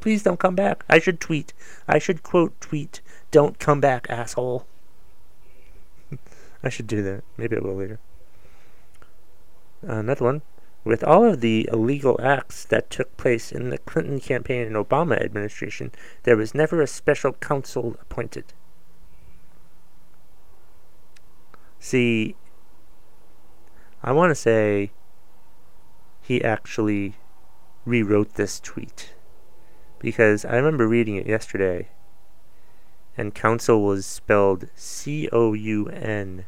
Please 0.00 0.24
don't 0.24 0.40
come 0.40 0.56
back. 0.56 0.84
I 0.88 0.98
should 0.98 1.20
tweet. 1.20 1.52
I 1.86 2.00
should 2.00 2.24
quote 2.24 2.60
tweet. 2.60 3.00
Don't 3.30 3.60
come 3.60 3.80
back, 3.80 4.08
asshole. 4.10 4.66
I 6.64 6.68
should 6.68 6.88
do 6.88 7.00
that. 7.04 7.22
Maybe 7.36 7.56
I 7.56 7.60
will 7.60 7.76
later. 7.76 8.00
Another 9.82 10.24
one. 10.24 10.42
With 10.84 11.04
all 11.04 11.24
of 11.24 11.40
the 11.40 11.68
illegal 11.72 12.18
acts 12.20 12.64
that 12.64 12.90
took 12.90 13.16
place 13.16 13.52
in 13.52 13.70
the 13.70 13.78
Clinton 13.78 14.18
campaign 14.18 14.66
and 14.66 14.74
Obama 14.74 15.22
administration, 15.22 15.92
there 16.24 16.36
was 16.36 16.54
never 16.54 16.82
a 16.82 16.88
special 16.88 17.34
counsel 17.34 17.96
appointed. 18.00 18.52
See, 21.78 22.34
I 24.02 24.12
want 24.12 24.30
to 24.30 24.34
say 24.34 24.90
he 26.20 26.42
actually 26.42 27.14
rewrote 27.84 28.34
this 28.34 28.58
tweet 28.58 29.14
because 29.98 30.44
I 30.44 30.56
remember 30.56 30.88
reading 30.88 31.16
it 31.16 31.26
yesterday 31.26 31.88
and 33.16 33.34
counsel 33.34 33.82
was 33.82 34.06
spelled 34.06 34.68
C 34.74 35.28
O 35.32 35.52
U 35.52 35.88
N 35.88 36.44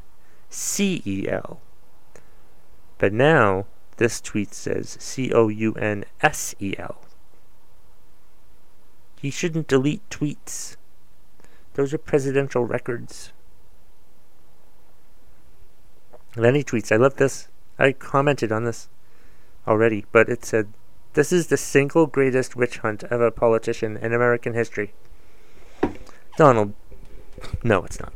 C 0.48 1.02
E 1.04 1.28
L. 1.28 1.60
But 2.98 3.12
now 3.12 3.66
this 3.96 4.20
tweet 4.20 4.54
says 4.54 4.96
C 5.00 5.32
O 5.32 5.48
U 5.48 5.74
N 5.74 6.04
S 6.22 6.54
E 6.60 6.74
L. 6.78 7.00
He 9.20 9.30
shouldn't 9.30 9.68
delete 9.68 10.08
tweets. 10.10 10.76
Those 11.74 11.94
are 11.94 11.98
presidential 11.98 12.64
records. 12.64 13.32
And 16.34 16.44
then 16.44 16.54
he 16.54 16.64
tweets, 16.64 16.92
I 16.92 16.96
love 16.96 17.16
this. 17.16 17.48
I 17.78 17.92
commented 17.92 18.52
on 18.52 18.64
this 18.64 18.88
already, 19.66 20.04
but 20.12 20.28
it 20.28 20.44
said, 20.44 20.68
This 21.14 21.32
is 21.32 21.46
the 21.46 21.56
single 21.56 22.06
greatest 22.06 22.54
witch 22.54 22.78
hunt 22.78 23.02
of 23.04 23.20
a 23.20 23.30
politician 23.30 23.96
in 23.96 24.12
American 24.12 24.54
history. 24.54 24.92
Donald, 26.36 26.74
no, 27.62 27.84
it's 27.84 28.00
not. 28.00 28.12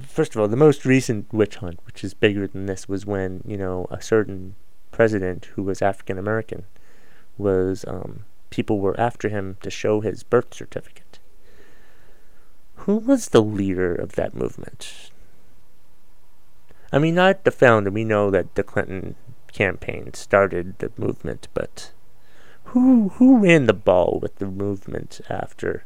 First 0.00 0.34
of 0.34 0.40
all, 0.40 0.48
the 0.48 0.56
most 0.56 0.84
recent 0.84 1.32
witch 1.32 1.56
hunt, 1.56 1.80
which 1.86 2.04
is 2.04 2.14
bigger 2.14 2.46
than 2.46 2.66
this, 2.66 2.88
was 2.88 3.06
when 3.06 3.42
you 3.46 3.56
know 3.56 3.86
a 3.90 4.02
certain 4.02 4.54
president 4.90 5.46
who 5.54 5.62
was 5.62 5.82
African 5.82 6.18
American 6.18 6.64
was 7.38 7.84
um, 7.86 8.24
people 8.50 8.80
were 8.80 8.98
after 9.00 9.28
him 9.28 9.56
to 9.62 9.70
show 9.70 10.00
his 10.00 10.22
birth 10.22 10.52
certificate. 10.52 11.18
Who 12.74 12.96
was 12.96 13.28
the 13.28 13.42
leader 13.42 13.94
of 13.94 14.12
that 14.12 14.34
movement? 14.34 15.10
I 16.92 16.98
mean, 16.98 17.14
not 17.14 17.44
the 17.44 17.50
founder. 17.50 17.90
We 17.90 18.04
know 18.04 18.30
that 18.30 18.54
the 18.54 18.62
Clinton 18.62 19.14
campaign 19.52 20.14
started 20.14 20.78
the 20.78 20.90
movement, 20.96 21.48
but 21.54 21.92
who 22.64 23.10
who 23.10 23.38
ran 23.38 23.66
the 23.66 23.72
ball 23.72 24.18
with 24.20 24.36
the 24.36 24.46
movement 24.46 25.20
after 25.28 25.84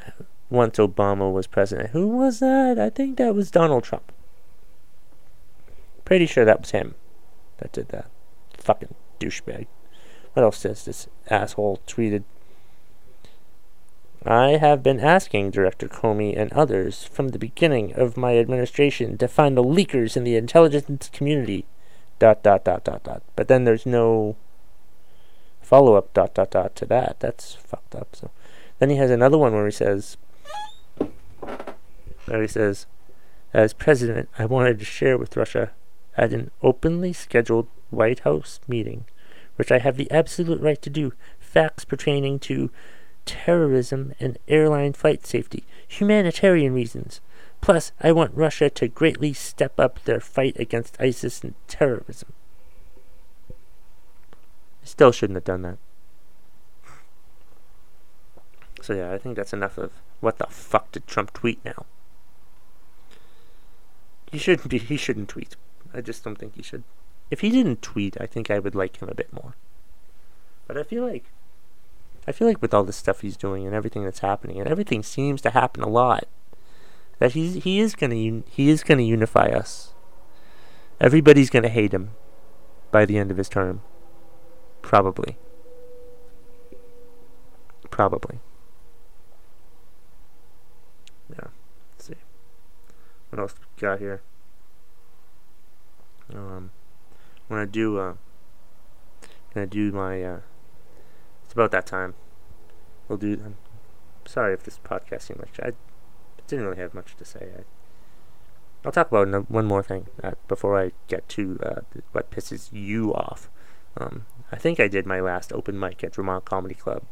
uh, 0.00 0.24
once 0.52 0.78
Obama 0.78 1.32
was 1.32 1.46
president? 1.46 1.90
Who 1.90 2.06
was 2.08 2.40
that? 2.40 2.78
I 2.78 2.90
think 2.90 3.16
that 3.16 3.34
was 3.34 3.50
Donald 3.50 3.84
Trump. 3.84 4.12
Pretty 6.04 6.26
sure 6.26 6.44
that 6.44 6.60
was 6.60 6.70
him 6.70 6.94
that 7.58 7.72
did 7.72 7.88
that. 7.88 8.10
Fucking 8.58 8.94
douchebag. 9.18 9.66
What 10.34 10.42
else 10.42 10.62
does 10.62 10.84
this 10.84 11.08
asshole 11.30 11.80
tweeted? 11.86 12.24
I 14.24 14.50
have 14.58 14.82
been 14.82 15.00
asking 15.00 15.50
Director 15.50 15.88
Comey 15.88 16.38
and 16.38 16.52
others 16.52 17.04
from 17.04 17.28
the 17.28 17.38
beginning 17.38 17.92
of 17.94 18.16
my 18.16 18.38
administration 18.38 19.18
to 19.18 19.26
find 19.26 19.56
the 19.56 19.64
leakers 19.64 20.16
in 20.16 20.24
the 20.24 20.36
intelligence 20.36 21.10
community. 21.12 21.66
Dot 22.18 22.42
dot 22.42 22.64
dot 22.64 22.84
dot 22.84 23.02
dot. 23.02 23.22
But 23.34 23.48
then 23.48 23.64
there's 23.64 23.84
no 23.84 24.36
follow 25.60 25.94
up 25.94 26.14
dot 26.14 26.34
dot 26.34 26.52
dot 26.52 26.76
to 26.76 26.86
that. 26.86 27.18
That's 27.18 27.54
fucked 27.54 27.96
up. 27.96 28.14
So 28.14 28.30
then 28.78 28.90
he 28.90 28.96
has 28.96 29.10
another 29.10 29.38
one 29.38 29.52
where 29.54 29.66
he 29.66 29.72
says 29.72 30.16
he 32.40 32.48
says, 32.48 32.86
As 33.52 33.72
president, 33.72 34.28
I 34.38 34.44
wanted 34.44 34.78
to 34.78 34.84
share 34.84 35.18
with 35.18 35.36
Russia 35.36 35.70
at 36.16 36.32
an 36.32 36.50
openly 36.62 37.12
scheduled 37.12 37.68
White 37.90 38.20
House 38.20 38.60
meeting, 38.66 39.04
which 39.56 39.70
I 39.70 39.78
have 39.78 39.96
the 39.96 40.10
absolute 40.10 40.60
right 40.60 40.80
to 40.82 40.90
do, 40.90 41.12
facts 41.38 41.84
pertaining 41.84 42.38
to 42.40 42.70
terrorism 43.24 44.14
and 44.18 44.38
airline 44.48 44.92
flight 44.92 45.26
safety, 45.26 45.64
humanitarian 45.86 46.72
reasons. 46.74 47.20
Plus, 47.60 47.92
I 48.00 48.10
want 48.10 48.34
Russia 48.34 48.68
to 48.70 48.88
greatly 48.88 49.32
step 49.32 49.78
up 49.78 50.02
their 50.04 50.20
fight 50.20 50.58
against 50.58 51.00
ISIS 51.00 51.42
and 51.42 51.54
terrorism. 51.68 52.32
Still 54.82 55.12
shouldn't 55.12 55.36
have 55.36 55.44
done 55.44 55.62
that. 55.62 55.78
So 58.80 58.94
yeah, 58.94 59.12
I 59.12 59.18
think 59.18 59.36
that's 59.36 59.52
enough 59.52 59.78
of 59.78 59.92
what 60.22 60.38
the 60.38 60.46
fuck 60.46 60.92
did 60.92 61.06
Trump 61.06 61.32
tweet 61.32 61.62
now. 61.64 61.84
He 64.30 64.38
shouldn't 64.38 64.70
be 64.70 64.78
he 64.78 64.96
shouldn't 64.96 65.28
tweet. 65.28 65.56
I 65.92 66.00
just 66.00 66.24
don't 66.24 66.38
think 66.38 66.54
he 66.56 66.62
should. 66.62 66.84
If 67.30 67.40
he 67.40 67.50
didn't 67.50 67.82
tweet, 67.82 68.16
I 68.20 68.26
think 68.26 68.50
I 68.50 68.58
would 68.58 68.74
like 68.74 69.02
him 69.02 69.08
a 69.08 69.14
bit 69.14 69.32
more. 69.32 69.56
But 70.66 70.78
I 70.78 70.84
feel 70.84 71.06
like 71.06 71.24
I 72.26 72.32
feel 72.32 72.46
like 72.46 72.62
with 72.62 72.72
all 72.72 72.84
the 72.84 72.92
stuff 72.92 73.20
he's 73.20 73.36
doing 73.36 73.66
and 73.66 73.74
everything 73.74 74.04
that's 74.04 74.20
happening, 74.20 74.60
and 74.60 74.68
everything 74.68 75.02
seems 75.02 75.42
to 75.42 75.50
happen 75.50 75.82
a 75.82 75.88
lot, 75.88 76.24
that 77.18 77.32
he's 77.32 77.64
he 77.64 77.80
is 77.80 77.94
gonna 77.94 78.14
he 78.48 78.70
is 78.70 78.84
gonna 78.84 79.02
unify 79.02 79.46
us. 79.46 79.92
Everybody's 81.00 81.50
gonna 81.50 81.68
hate 81.68 81.92
him 81.92 82.10
by 82.92 83.04
the 83.04 83.18
end 83.18 83.32
of 83.32 83.38
his 83.38 83.48
term, 83.48 83.82
probably. 84.82 85.36
Probably. 87.90 88.38
Yeah. 91.32 91.48
Let's 91.92 92.06
see. 92.06 92.14
What 93.30 93.40
else 93.40 93.54
we 93.58 93.80
got 93.80 93.98
here? 93.98 94.22
Um, 96.34 96.70
when 97.48 97.60
I'm 97.60 97.68
do 97.70 97.98
uh, 97.98 98.14
gonna 99.54 99.66
do 99.66 99.92
my 99.92 100.22
uh, 100.22 100.40
it's 101.44 101.52
about 101.52 101.70
that 101.72 101.86
time. 101.86 102.14
We'll 103.08 103.18
do. 103.18 103.40
I'm 103.44 103.56
sorry 104.24 104.54
if 104.54 104.62
this 104.62 104.78
podcast 104.82 105.22
seemed 105.22 105.40
like 105.40 105.58
I 105.62 105.72
didn't 106.46 106.64
really 106.64 106.80
have 106.80 106.94
much 106.94 107.16
to 107.16 107.24
say. 107.24 107.48
I, 107.58 107.62
I'll 108.84 108.92
talk 108.92 109.12
about 109.12 109.50
one 109.50 109.66
more 109.66 109.82
thing 109.82 110.06
uh, 110.22 110.32
before 110.48 110.80
I 110.80 110.92
get 111.08 111.28
to 111.30 111.58
uh, 111.62 111.80
what 112.12 112.30
pisses 112.30 112.70
you 112.72 113.14
off. 113.14 113.50
Um, 113.96 114.26
I 114.50 114.56
think 114.56 114.80
I 114.80 114.88
did 114.88 115.06
my 115.06 115.20
last 115.20 115.52
open 115.52 115.78
mic 115.78 116.02
at 116.02 116.14
Vermont 116.14 116.44
Comedy 116.44 116.74
Club 116.74 117.02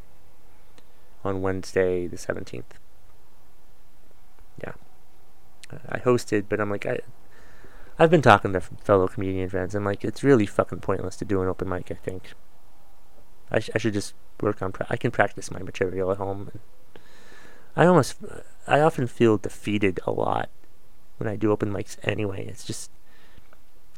on 1.23 1.43
Wednesday 1.43 2.07
the 2.07 2.17
17th. 2.17 2.80
I 5.89 5.99
hosted, 5.99 6.45
but 6.49 6.61
I'm 6.61 6.71
like, 6.71 6.87
I, 6.87 7.01
I've 7.99 8.11
been 8.11 8.23
talking 8.23 8.53
to 8.53 8.61
fellow 8.61 9.09
comedian 9.09 9.49
friends, 9.49 9.75
and 9.75 9.85
like, 9.85 10.05
it's 10.05 10.23
really 10.23 10.47
fucking 10.47 10.81
pointless 10.81 11.17
to 11.17 11.25
do 11.25 11.43
an 11.43 11.49
open 11.49 11.69
mic, 11.69 11.91
I 11.91 11.95
think. 11.95 12.33
I, 13.51 13.61
sh- 13.61 13.71
I 13.75 13.79
should 13.79 13.95
just 13.95 14.15
work 14.41 14.63
on. 14.63 14.73
Pra- 14.73 14.87
I 14.89 14.97
can 14.97 15.11
practice 15.11 15.51
my 15.51 15.61
material 15.61 16.11
at 16.11 16.19
home. 16.19 16.51
I 17.77 17.87
almost, 17.87 18.17
I 18.67 18.81
often 18.81 19.07
feel 19.07 19.39
defeated 19.39 20.01
a 20.07 20.13
lot 20.13 20.51
when 21.19 21.29
I 21.29 21.37
do 21.37 21.51
open 21.51 21.73
mics. 21.73 21.97
Anyway, 22.03 22.47
it's 22.47 22.65
just 22.65 22.91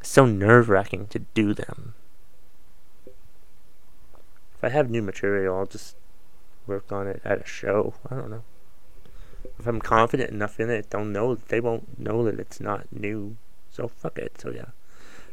so 0.02 0.26
nerve 0.26 0.68
wracking 0.68 1.06
to 1.08 1.20
do 1.20 1.54
them. 1.54 1.94
If 3.06 4.64
I 4.64 4.68
have 4.68 4.90
new 4.90 5.02
material, 5.02 5.56
I'll 5.56 5.66
just 5.66 5.96
work 6.66 6.92
on 6.92 7.06
it 7.06 7.20
at 7.24 7.42
a 7.42 7.46
show. 7.46 7.94
I 8.11 8.14
don't 8.16 8.30
know. 8.30 8.44
If 9.59 9.66
I'm 9.66 9.81
confident 9.81 10.31
enough 10.31 10.59
in 10.59 10.70
it, 10.70 10.90
they'll 10.90 11.05
know. 11.05 11.35
They 11.35 11.61
won't 11.61 11.98
know 11.98 12.24
that 12.24 12.40
it's 12.40 12.61
not 12.61 12.87
new. 12.90 13.37
So 13.70 13.88
fuck 13.88 14.18
it. 14.18 14.40
So 14.40 14.50
yeah, 14.50 14.70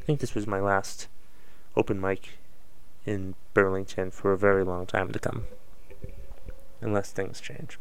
I 0.01 0.05
think 0.05 0.19
this 0.19 0.35
was 0.35 0.47
my 0.47 0.59
last 0.59 1.07
open 1.75 1.99
mic 1.99 2.37
in 3.05 3.35
Burlington 3.53 4.11
for 4.11 4.31
a 4.31 4.37
very 4.37 4.63
long 4.63 4.85
time 4.85 5.11
to 5.11 5.19
come. 5.19 5.45
Unless 6.81 7.11
things 7.11 7.41
change. 7.41 7.77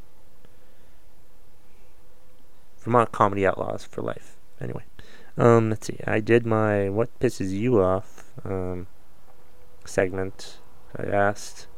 Vermont 2.78 3.12
Comedy 3.12 3.46
Outlaws 3.46 3.84
for 3.84 4.02
life. 4.02 4.36
Anyway. 4.60 4.84
Um, 5.36 5.70
let's 5.70 5.86
see. 5.86 6.00
I 6.04 6.18
did 6.18 6.44
my 6.44 6.88
What 6.88 7.16
Pisses 7.20 7.52
You 7.52 7.80
Off 7.80 8.24
um, 8.44 8.88
segment. 9.84 10.58
I 10.96 11.04
asked 11.04 11.68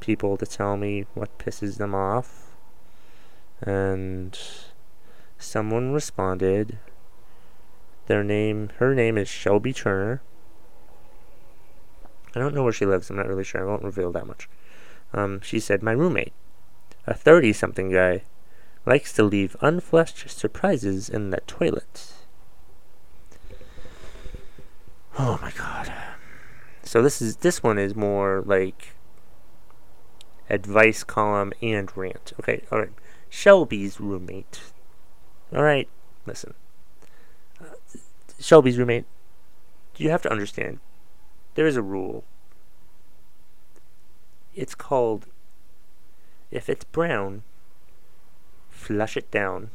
people 0.00 0.36
to 0.36 0.44
tell 0.44 0.76
me 0.76 1.06
what 1.14 1.38
pisses 1.38 1.78
them 1.78 1.94
off. 1.94 2.47
And 3.62 4.38
someone 5.38 5.92
responded. 5.92 6.78
Their 8.06 8.24
name, 8.24 8.70
her 8.78 8.94
name 8.94 9.18
is 9.18 9.28
Shelby 9.28 9.72
Turner. 9.72 10.22
I 12.34 12.38
don't 12.38 12.54
know 12.54 12.62
where 12.62 12.72
she 12.72 12.86
lives. 12.86 13.10
I'm 13.10 13.16
not 13.16 13.28
really 13.28 13.44
sure. 13.44 13.60
I 13.60 13.70
won't 13.70 13.82
reveal 13.82 14.12
that 14.12 14.26
much. 14.26 14.48
Um, 15.12 15.40
she 15.40 15.60
said, 15.60 15.82
My 15.82 15.92
roommate, 15.92 16.32
a 17.06 17.14
30 17.14 17.52
something 17.52 17.90
guy, 17.90 18.22
likes 18.86 19.12
to 19.14 19.22
leave 19.22 19.56
unflushed 19.60 20.30
surprises 20.30 21.08
in 21.08 21.30
the 21.30 21.40
toilet. 21.46 22.12
Oh 25.18 25.38
my 25.42 25.50
god. 25.50 25.92
So 26.82 27.02
this 27.02 27.20
is 27.20 27.36
this 27.36 27.62
one 27.62 27.78
is 27.78 27.94
more 27.94 28.42
like 28.46 28.94
advice 30.48 31.04
column 31.04 31.52
and 31.60 31.94
rant. 31.96 32.32
Okay, 32.40 32.62
all 32.70 32.78
right. 32.78 32.92
Shelby's 33.30 34.00
roommate. 34.00 34.60
All 35.54 35.62
right, 35.62 35.88
listen. 36.26 36.54
Uh, 37.60 37.74
Shelby's 38.38 38.78
roommate. 38.78 39.06
You 39.96 40.10
have 40.10 40.22
to 40.22 40.30
understand. 40.30 40.78
There 41.54 41.66
is 41.66 41.76
a 41.76 41.82
rule. 41.82 42.24
It's 44.54 44.74
called. 44.74 45.26
If 46.50 46.68
it's 46.68 46.84
brown, 46.84 47.42
flush 48.70 49.16
it 49.16 49.30
down. 49.30 49.70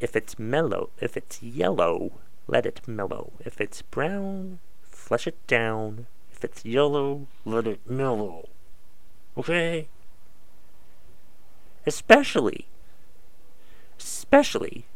If 0.00 0.16
it's 0.16 0.38
mellow, 0.38 0.90
if 1.00 1.16
it's 1.16 1.42
yellow, 1.42 2.12
let 2.46 2.66
it 2.66 2.80
mellow. 2.86 3.32
If 3.44 3.60
it's 3.60 3.82
brown, 3.82 4.58
flush 4.82 5.26
it 5.26 5.44
down. 5.46 6.06
If 6.32 6.44
it's 6.44 6.64
yellow, 6.64 7.26
let 7.44 7.66
it 7.66 7.80
mellow. 7.88 8.48
Okay? 9.36 9.88
Especially, 11.86 12.66
especially 13.98 14.86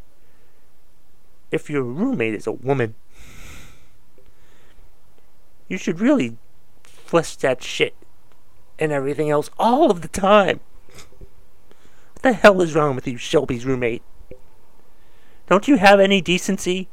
if 1.51 1.69
your 1.69 1.83
roommate 1.83 2.35
is 2.35 2.47
a 2.47 2.53
woman. 2.53 2.95
You 5.69 5.77
should 5.77 6.01
really 6.01 6.37
flush 6.83 7.37
that 7.37 7.63
shit 7.63 7.95
and 8.79 8.93
everything 8.93 9.31
else 9.31 9.51
all 9.59 9.91
of 9.91 10.03
the 10.03 10.09
time. 10.09 10.61
What 12.15 12.23
the 12.23 12.33
hell 12.33 12.61
is 12.63 12.75
wrong 12.75 12.95
with 12.95 13.07
you, 13.07 13.17
Shelby's 13.17 13.67
roommate? 13.67 14.03
Don't 15.49 15.69
you 15.69 15.77
have 15.77 16.01
any 16.01 16.21
decency? 16.21 16.89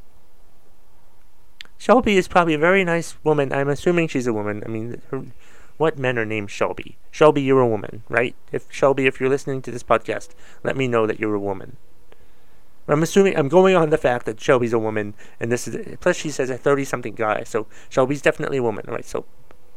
Shelby 1.78 2.16
is 2.16 2.28
probably 2.28 2.54
a 2.54 2.58
very 2.58 2.84
nice 2.84 3.16
woman. 3.22 3.52
I'm 3.52 3.68
assuming 3.68 4.08
she's 4.08 4.26
a 4.26 4.32
woman. 4.32 4.62
I 4.64 4.68
mean, 4.68 5.02
her, 5.10 5.24
what 5.76 5.98
men 5.98 6.18
are 6.18 6.24
named 6.24 6.50
Shelby? 6.50 6.96
Shelby, 7.10 7.42
you're 7.42 7.60
a 7.60 7.68
woman, 7.68 8.02
right? 8.08 8.34
If 8.52 8.70
Shelby, 8.72 9.06
if 9.06 9.20
you're 9.20 9.28
listening 9.28 9.62
to 9.62 9.70
this 9.70 9.82
podcast, 9.82 10.30
let 10.62 10.76
me 10.76 10.88
know 10.88 11.06
that 11.06 11.20
you're 11.20 11.34
a 11.34 11.40
woman. 11.40 11.76
I'm 12.88 13.02
assuming 13.02 13.36
I'm 13.36 13.48
going 13.48 13.74
on 13.74 13.90
the 13.90 13.98
fact 13.98 14.26
that 14.26 14.40
Shelby's 14.40 14.72
a 14.72 14.78
woman, 14.78 15.14
and 15.40 15.50
this 15.50 15.66
is 15.66 15.96
plus 16.00 16.16
she 16.16 16.30
says 16.30 16.50
a 16.50 16.56
thirty-something 16.56 17.14
guy, 17.14 17.42
so 17.42 17.66
Shelby's 17.88 18.22
definitely 18.22 18.58
a 18.58 18.62
woman, 18.62 18.84
right? 18.86 19.04
So 19.04 19.24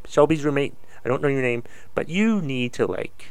Shelby's 0.07 0.45
roommate, 0.45 0.75
I 1.03 1.09
don't 1.09 1.21
know 1.21 1.27
your 1.27 1.41
name, 1.41 1.63
but 1.95 2.07
you 2.07 2.39
need 2.39 2.71
to 2.73 2.85
like 2.85 3.29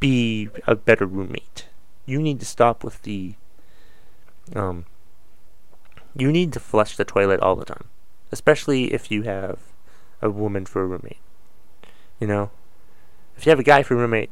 be 0.00 0.50
a 0.66 0.74
better 0.74 1.06
roommate. 1.06 1.66
You 2.04 2.20
need 2.20 2.40
to 2.40 2.46
stop 2.46 2.84
with 2.84 3.00
the 3.02 3.34
um. 4.54 4.84
You 6.14 6.30
need 6.30 6.52
to 6.54 6.60
flush 6.60 6.96
the 6.96 7.04
toilet 7.04 7.40
all 7.40 7.56
the 7.56 7.64
time, 7.64 7.84
especially 8.32 8.92
if 8.92 9.10
you 9.10 9.22
have 9.22 9.60
a 10.20 10.28
woman 10.28 10.66
for 10.66 10.82
a 10.82 10.86
roommate. 10.86 11.20
You 12.20 12.26
know, 12.26 12.50
if 13.36 13.46
you 13.46 13.50
have 13.50 13.58
a 13.58 13.64
guy 13.64 13.82
for 13.82 13.96
roommate, 13.96 14.30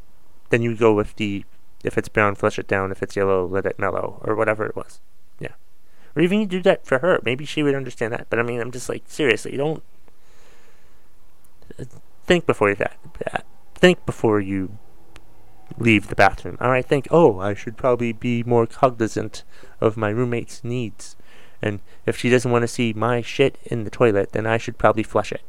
then 0.50 0.62
you 0.62 0.76
go 0.76 0.92
with 0.94 1.16
the 1.16 1.44
if 1.84 1.96
it's 1.96 2.08
brown, 2.08 2.34
flush 2.34 2.58
it 2.58 2.68
down. 2.68 2.92
If 2.92 3.02
it's 3.02 3.16
yellow, 3.16 3.46
let 3.46 3.64
it 3.64 3.78
mellow, 3.78 4.20
or 4.24 4.34
whatever 4.34 4.66
it 4.66 4.76
was. 4.76 5.00
Yeah, 5.40 5.54
or 6.14 6.22
even 6.22 6.40
you 6.40 6.46
do 6.46 6.62
that 6.62 6.86
for 6.86 6.98
her. 6.98 7.20
Maybe 7.24 7.44
she 7.44 7.62
would 7.62 7.74
understand 7.74 8.12
that. 8.12 8.26
But 8.28 8.38
I 8.38 8.42
mean, 8.42 8.60
I'm 8.60 8.72
just 8.72 8.88
like 8.88 9.04
seriously, 9.06 9.56
don't 9.56 9.82
uh, 11.78 11.84
think 12.26 12.46
before 12.46 12.68
you 12.68 12.76
that. 12.76 13.44
Think 13.74 14.04
before 14.04 14.40
you 14.40 14.76
leave 15.78 16.08
the 16.08 16.16
bathroom. 16.16 16.58
All 16.60 16.70
right, 16.70 16.84
think. 16.84 17.08
Oh, 17.10 17.38
I 17.38 17.54
should 17.54 17.76
probably 17.76 18.12
be 18.12 18.42
more 18.42 18.66
cognizant 18.66 19.44
of 19.80 19.96
my 19.96 20.10
roommate's 20.10 20.64
needs. 20.64 21.16
And 21.62 21.80
if 22.06 22.16
she 22.16 22.30
doesn't 22.30 22.50
want 22.50 22.62
to 22.62 22.68
see 22.68 22.92
my 22.92 23.20
shit 23.20 23.58
in 23.64 23.84
the 23.84 23.90
toilet, 23.90 24.32
then 24.32 24.46
I 24.46 24.58
should 24.58 24.78
probably 24.78 25.02
flush 25.02 25.32
it. 25.32 25.42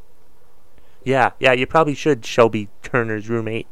Yeah, 1.04 1.32
yeah, 1.40 1.54
you 1.54 1.66
probably 1.66 1.96
should, 1.96 2.26
Shelby 2.26 2.70
Turner's 2.84 3.30
roommate. 3.30 3.68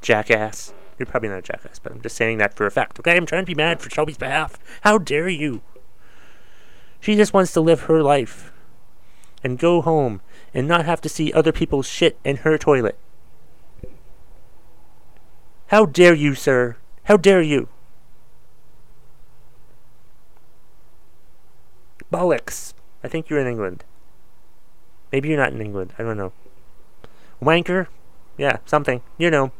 Jackass. 0.00 0.72
You're 0.98 1.06
probably 1.06 1.28
not 1.28 1.38
a 1.38 1.42
jackass, 1.42 1.78
but 1.78 1.92
I'm 1.92 2.00
just 2.00 2.16
saying 2.16 2.38
that 2.38 2.54
for 2.54 2.66
a 2.66 2.70
fact, 2.70 2.98
okay? 2.98 3.16
I'm 3.16 3.26
trying 3.26 3.42
to 3.42 3.46
be 3.46 3.54
mad 3.54 3.80
for 3.80 3.90
Shelby's 3.90 4.18
behalf. 4.18 4.58
How 4.82 4.98
dare 4.98 5.28
you? 5.28 5.62
She 7.00 7.14
just 7.14 7.32
wants 7.32 7.52
to 7.52 7.60
live 7.60 7.82
her 7.82 8.02
life 8.02 8.52
and 9.44 9.58
go 9.58 9.80
home 9.80 10.20
and 10.52 10.66
not 10.66 10.84
have 10.84 11.00
to 11.02 11.08
see 11.08 11.32
other 11.32 11.52
people's 11.52 11.86
shit 11.86 12.18
in 12.24 12.38
her 12.38 12.58
toilet. 12.58 12.98
How 15.68 15.86
dare 15.86 16.14
you, 16.14 16.34
sir? 16.34 16.76
How 17.04 17.16
dare 17.16 17.42
you? 17.42 17.68
Bollocks. 22.12 22.72
I 23.04 23.08
think 23.08 23.28
you're 23.28 23.38
in 23.38 23.46
England. 23.46 23.84
Maybe 25.12 25.28
you're 25.28 25.38
not 25.38 25.52
in 25.52 25.60
England. 25.60 25.94
I 25.98 26.02
don't 26.02 26.16
know. 26.16 26.32
Wanker? 27.42 27.86
Yeah, 28.36 28.58
something. 28.64 29.02
You 29.16 29.30
know. 29.30 29.52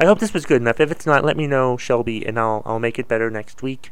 I 0.00 0.04
hope 0.06 0.20
this 0.20 0.32
was 0.32 0.46
good 0.46 0.62
enough. 0.62 0.78
If 0.78 0.92
it's 0.92 1.06
not, 1.06 1.24
let 1.24 1.36
me 1.36 1.48
know, 1.48 1.76
Shelby, 1.76 2.24
and 2.24 2.38
I'll 2.38 2.62
I'll 2.64 2.78
make 2.78 2.98
it 2.98 3.08
better 3.08 3.30
next 3.30 3.62
week 3.62 3.90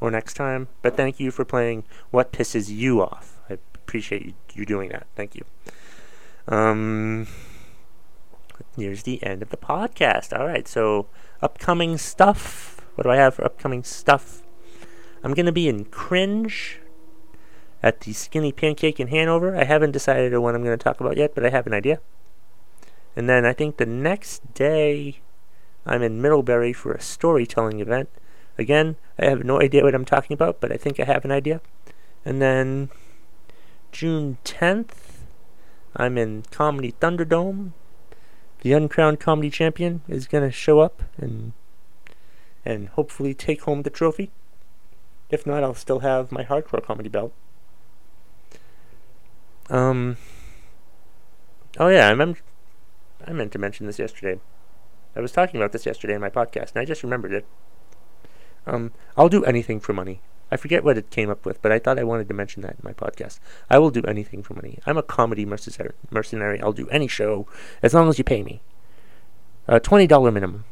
or 0.00 0.10
next 0.10 0.34
time. 0.34 0.68
But 0.80 0.96
thank 0.96 1.18
you 1.18 1.30
for 1.30 1.44
playing 1.44 1.84
What 2.10 2.32
Pisses 2.32 2.68
You 2.68 3.02
Off. 3.02 3.40
I 3.50 3.58
appreciate 3.74 4.26
you, 4.26 4.34
you 4.54 4.64
doing 4.64 4.90
that. 4.90 5.06
Thank 5.16 5.34
you. 5.34 5.44
Um 6.46 7.26
here's 8.76 9.02
the 9.02 9.22
end 9.22 9.42
of 9.42 9.50
the 9.50 9.56
podcast. 9.56 10.38
All 10.38 10.46
right, 10.46 10.68
so 10.68 11.06
upcoming 11.42 11.98
stuff. 11.98 12.80
What 12.94 13.04
do 13.04 13.10
I 13.10 13.16
have 13.16 13.34
for 13.34 13.44
upcoming 13.44 13.82
stuff? 13.82 14.42
I'm 15.22 15.34
going 15.34 15.46
to 15.46 15.52
be 15.52 15.68
in 15.68 15.86
Cringe 15.86 16.80
at 17.84 18.00
the 18.00 18.14
Skinny 18.14 18.50
Pancake 18.50 18.98
in 18.98 19.08
Hanover. 19.08 19.54
I 19.54 19.64
haven't 19.64 19.90
decided 19.90 20.34
what 20.38 20.54
I'm 20.54 20.64
going 20.64 20.76
to 20.76 20.82
talk 20.82 21.02
about 21.02 21.18
yet, 21.18 21.34
but 21.34 21.44
I 21.44 21.50
have 21.50 21.66
an 21.66 21.74
idea. 21.74 22.00
And 23.14 23.28
then 23.28 23.44
I 23.44 23.52
think 23.52 23.76
the 23.76 23.84
next 23.84 24.54
day 24.54 25.20
I'm 25.84 26.02
in 26.02 26.22
Middlebury 26.22 26.72
for 26.72 26.92
a 26.92 27.00
storytelling 27.00 27.80
event. 27.80 28.08
Again, 28.56 28.96
I 29.18 29.26
have 29.26 29.44
no 29.44 29.60
idea 29.60 29.82
what 29.82 29.94
I'm 29.94 30.06
talking 30.06 30.32
about, 30.32 30.62
but 30.62 30.72
I 30.72 30.78
think 30.78 30.98
I 30.98 31.04
have 31.04 31.26
an 31.26 31.30
idea. 31.30 31.60
And 32.24 32.40
then 32.40 32.88
June 33.92 34.38
10th, 34.46 35.18
I'm 35.94 36.16
in 36.16 36.44
Comedy 36.50 36.94
Thunderdome. 37.02 37.72
The 38.62 38.72
uncrowned 38.72 39.20
comedy 39.20 39.50
champion 39.50 40.00
is 40.08 40.26
going 40.26 40.42
to 40.42 40.50
show 40.50 40.80
up 40.80 41.02
and 41.18 41.52
and 42.64 42.88
hopefully 42.88 43.34
take 43.34 43.64
home 43.64 43.82
the 43.82 43.90
trophy. 43.90 44.30
If 45.28 45.46
not, 45.46 45.62
I'll 45.62 45.74
still 45.74 45.98
have 45.98 46.32
my 46.32 46.44
hardcore 46.44 46.82
comedy 46.82 47.10
belt. 47.10 47.34
Um. 49.70 50.16
Oh 51.78 51.88
yeah, 51.88 52.08
I 52.08 52.14
meant 52.14 52.38
I 53.26 53.32
meant 53.32 53.52
to 53.52 53.58
mention 53.58 53.86
this 53.86 53.98
yesterday. 53.98 54.40
I 55.16 55.20
was 55.20 55.32
talking 55.32 55.60
about 55.60 55.72
this 55.72 55.86
yesterday 55.86 56.14
in 56.14 56.20
my 56.20 56.30
podcast, 56.30 56.72
and 56.74 56.82
I 56.82 56.84
just 56.84 57.02
remembered 57.02 57.32
it. 57.32 57.46
Um, 58.66 58.92
I'll 59.16 59.28
do 59.28 59.44
anything 59.44 59.80
for 59.80 59.92
money. 59.92 60.20
I 60.50 60.56
forget 60.56 60.84
what 60.84 60.98
it 60.98 61.10
came 61.10 61.30
up 61.30 61.46
with, 61.46 61.60
but 61.62 61.72
I 61.72 61.78
thought 61.78 61.98
I 61.98 62.04
wanted 62.04 62.28
to 62.28 62.34
mention 62.34 62.62
that 62.62 62.72
in 62.72 62.80
my 62.82 62.92
podcast. 62.92 63.40
I 63.70 63.78
will 63.78 63.90
do 63.90 64.02
anything 64.02 64.42
for 64.42 64.54
money. 64.54 64.78
I'm 64.86 64.98
a 64.98 65.02
comedy 65.02 65.44
mercenary. 65.44 66.60
I'll 66.60 66.72
do 66.72 66.88
any 66.88 67.08
show 67.08 67.46
as 67.82 67.94
long 67.94 68.08
as 68.08 68.18
you 68.18 68.24
pay 68.24 68.42
me. 68.42 68.60
Uh, 69.66 69.78
twenty 69.78 70.06
dollar 70.06 70.30
minimum. 70.30 70.64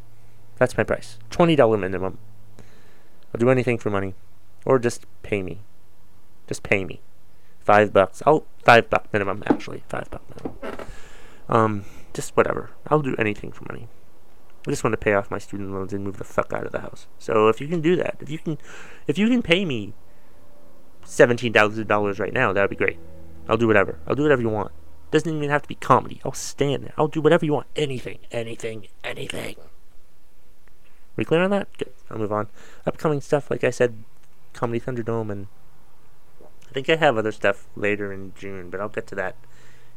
That's 0.57 0.77
my 0.77 0.85
price. 0.85 1.19
Twenty 1.31 1.57
dollar 1.57 1.79
minimum. 1.79 2.19
I'll 3.35 3.39
do 3.41 3.51
anything 3.51 3.79
for 3.79 3.91
money, 3.91 4.15
or 4.67 4.79
just 4.79 5.07
pay 5.23 5.43
me. 5.43 5.61
Just 6.47 6.63
pay 6.63 6.85
me. 6.85 7.01
Five 7.65 7.93
bucks. 7.93 8.23
Oh, 8.27 8.45
five 8.65 8.91
buck 8.91 9.13
minimum. 9.13 9.43
Actually, 9.47 9.83
five 9.89 10.11
buck 10.11 10.23
minimum. 10.31 10.87
Um, 11.49 11.85
just 12.13 12.37
whatever. 12.37 12.71
I'll 12.89 13.03
do 13.03 13.15
anything 13.19 13.53
for 13.53 13.65
money. 13.71 13.89
I 14.67 14.71
just 14.71 14.85
want 14.85 14.93
to 14.93 14.99
pay 14.99 15.13
off 15.15 15.31
my 15.31 15.39
student 15.39 15.73
loans 15.73 15.93
and 15.93 16.05
move 16.05 16.19
the 16.19 16.25
fuck 16.25 16.53
out 16.53 16.67
of 16.67 16.73
the 16.73 16.81
house. 16.81 17.07
So 17.19 17.49
if 17.49 17.61
you 17.61 17.67
can 17.67 17.81
do 17.81 17.97
that, 17.97 18.17
if 18.21 18.31
you 18.31 18.39
can, 18.39 18.59
if 19.07 19.19
you 19.19 19.29
can 19.29 19.43
pay 19.43 19.65
me 19.65 19.95
seventeen 21.05 21.53
thousand 21.53 21.89
dollars 21.89 22.19
right 22.19 22.33
now, 22.33 22.53
that 22.53 22.61
would 22.61 22.71
be 22.71 22.77
great. 22.77 22.99
I'll 23.49 23.57
do 23.57 23.67
whatever. 23.67 23.99
I'll 24.07 24.15
do 24.15 24.23
whatever 24.23 24.43
you 24.43 24.49
want. 24.49 24.71
Doesn't 25.11 25.37
even 25.37 25.51
have 25.51 25.63
to 25.63 25.69
be 25.69 25.75
comedy. 25.75 26.21
I'll 26.25 26.33
stand 26.33 26.85
there. 26.85 26.95
I'll 26.97 27.09
do 27.09 27.21
whatever 27.21 27.45
you 27.45 27.53
want. 27.53 27.67
Anything, 27.77 28.19
anything, 28.31 28.87
anything. 29.05 29.57
We 31.17 31.25
clear 31.25 31.43
on 31.43 31.51
that? 31.51 31.69
Good. 31.77 31.93
I'll 32.11 32.19
move 32.19 32.33
on. 32.33 32.49
Upcoming 32.87 33.21
stuff, 33.21 33.51
like 33.51 33.65
I 33.65 33.71
said, 33.71 34.05
Comedy 34.55 34.81
Thunderdome, 34.81 35.31
and 35.31 35.49
I 36.73 36.75
think 36.75 36.89
I 36.89 36.97
have 36.97 37.19
other 37.19 37.33
stuff 37.33 37.67
later 37.77 38.15
in 38.15 38.33
June, 38.35 38.71
but 38.71 38.81
I'll 38.81 38.89
get 38.89 39.07
to 39.09 39.15
that 39.17 39.37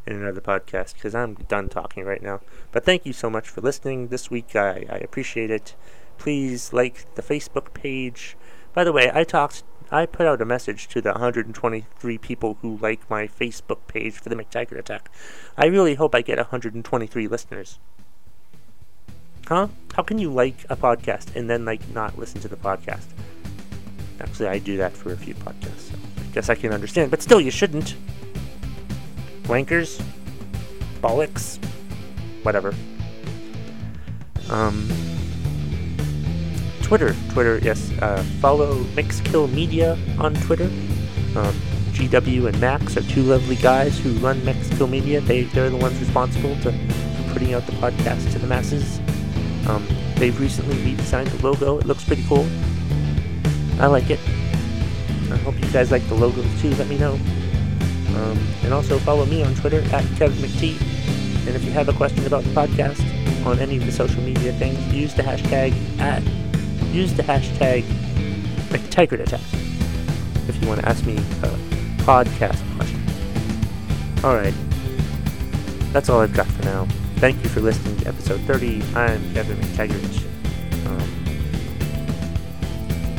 in 0.06 0.12
another 0.12 0.42
podcast 0.42 0.96
because 0.96 1.16
I'm 1.16 1.36
done 1.36 1.70
talking 1.70 2.04
right 2.04 2.22
now. 2.22 2.42
But 2.74 2.84
thank 2.84 3.06
you 3.06 3.14
so 3.14 3.30
much 3.30 3.48
for 3.48 3.62
listening 3.62 4.10
this 4.10 4.30
week. 4.30 4.58
I, 4.58 4.86
I 4.90 4.98
appreciate 4.98 5.50
it. 5.50 5.74
Please 6.18 6.74
like 6.74 7.16
the 7.16 7.22
Facebook 7.22 7.74
page. 7.74 8.36
By 8.74 8.84
the 8.84 8.92
way, 8.92 9.10
I 9.14 9.24
talked. 9.24 9.64
I 9.90 10.06
put 10.06 10.26
out 10.26 10.42
a 10.42 10.46
message 10.46 10.90
to 10.90 11.00
the 11.00 11.14
123 11.14 12.18
people 12.18 12.58
who 12.62 12.76
like 12.76 13.10
my 13.10 13.26
Facebook 13.26 13.88
page 13.88 14.16
for 14.16 14.28
the 14.28 14.36
McTaggart 14.36 14.78
attack. 14.78 15.10
I 15.56 15.68
really 15.68 15.96
hope 15.96 16.14
I 16.14 16.24
get 16.24 16.40
123 16.40 17.30
listeners. 17.30 17.80
Huh? 19.48 19.70
How 19.94 20.04
can 20.04 20.20
you 20.20 20.30
like 20.30 20.66
a 20.70 20.76
podcast 20.76 21.38
and 21.38 21.50
then 21.50 21.64
like 21.64 21.88
not 21.94 22.18
listen 22.18 22.42
to 22.42 22.50
the 22.50 22.58
podcast? 22.58 23.06
Actually, 24.20 24.50
I 24.50 24.60
do 24.60 24.76
that 24.76 24.92
for 24.92 25.14
a 25.14 25.18
few 25.18 25.36
podcasts, 25.36 25.92
so 25.92 25.98
guess 26.36 26.50
I 26.50 26.56
can 26.56 26.74
understand. 26.74 27.10
But 27.10 27.22
still, 27.22 27.40
you 27.40 27.50
shouldn't. 27.50 27.96
Wankers, 29.44 30.04
bollocks, 31.02 31.58
whatever. 32.44 32.74
Um, 34.50 34.88
Twitter, 36.84 37.16
Twitter, 37.32 37.60
yes. 37.60 37.92
Uh, 38.02 38.22
follow 38.42 38.84
Mixkill 38.96 39.52
Media 39.52 39.98
on 40.20 40.36
Twitter. 40.36 40.66
Um, 41.36 41.56
GW 41.96 42.48
and 42.48 42.60
Max 42.60 42.98
are 42.98 43.04
two 43.04 43.24
lovely 43.24 43.56
guys 43.56 43.98
who 43.98 44.12
run 44.16 44.42
Mixkill 44.42 44.90
Media. 44.90 45.22
They 45.22 45.44
they're 45.44 45.70
the 45.70 45.78
ones 45.78 45.98
responsible 46.00 46.60
to 46.62 46.72
putting 47.32 47.54
out 47.54 47.66
the 47.66 47.72
podcast 47.74 48.30
to 48.34 48.40
the 48.40 48.48
masses. 48.48 49.00
Um, 49.70 49.88
they've 50.18 50.38
recently 50.38 50.76
redesigned 50.76 51.30
the 51.30 51.42
logo. 51.42 51.80
It 51.80 51.86
looks 51.86 52.04
pretty 52.04 52.26
cool. 52.28 52.46
I 53.80 53.88
like 53.88 54.10
it. 54.10 54.20
Hope 55.46 55.62
you 55.62 55.72
guys 55.72 55.92
like 55.92 56.06
the 56.10 56.16
logos 56.16 56.48
too. 56.60 56.72
Let 56.72 56.88
me 56.88 56.98
know. 56.98 57.14
Um, 57.14 58.36
and 58.64 58.74
also 58.74 58.98
follow 58.98 59.28
me 59.28 59.44
on 59.44 59.54
Twitter 59.54 59.82
at 59.94 60.04
Kevin 60.18 60.38
McTee. 60.38 60.82
And 61.46 61.56
if 61.56 61.64
you 61.64 61.70
have 61.70 61.88
a 61.88 61.94
question 61.94 62.26
about 62.26 62.44
the 62.44 62.50
podcast 62.50 63.00
on 63.46 63.60
any 63.60 63.78
of 63.78 63.86
the 63.86 63.92
social 63.92 64.24
media 64.24 64.54
things, 64.54 64.80
use 64.92 65.14
the 65.14 65.22
hashtag 65.22 65.72
at 66.00 66.24
use 66.92 67.14
the 67.14 67.22
hashtag 67.22 67.84
McTaggart 68.70 69.20
Attack 69.20 69.42
if 70.48 70.60
you 70.60 70.68
want 70.68 70.82
to 70.82 70.90
ask 70.90 71.06
me 71.06 71.18
a 71.18 71.58
podcast 72.02 72.64
question. 72.76 73.04
Alright. 74.24 74.56
That's 75.94 76.10
all 76.10 76.22
I've 76.22 76.34
got 76.34 76.48
for 76.48 76.64
now. 76.64 76.88
Thank 77.18 77.44
you 77.44 77.50
for 77.50 77.62
listening 77.62 77.98
to 77.98 78.08
episode 78.08 78.42
30. 78.42 78.82
I'm 78.96 79.34
Kevin 79.36 79.58
McTaggart. 79.58 80.26
Um, 80.88 81.10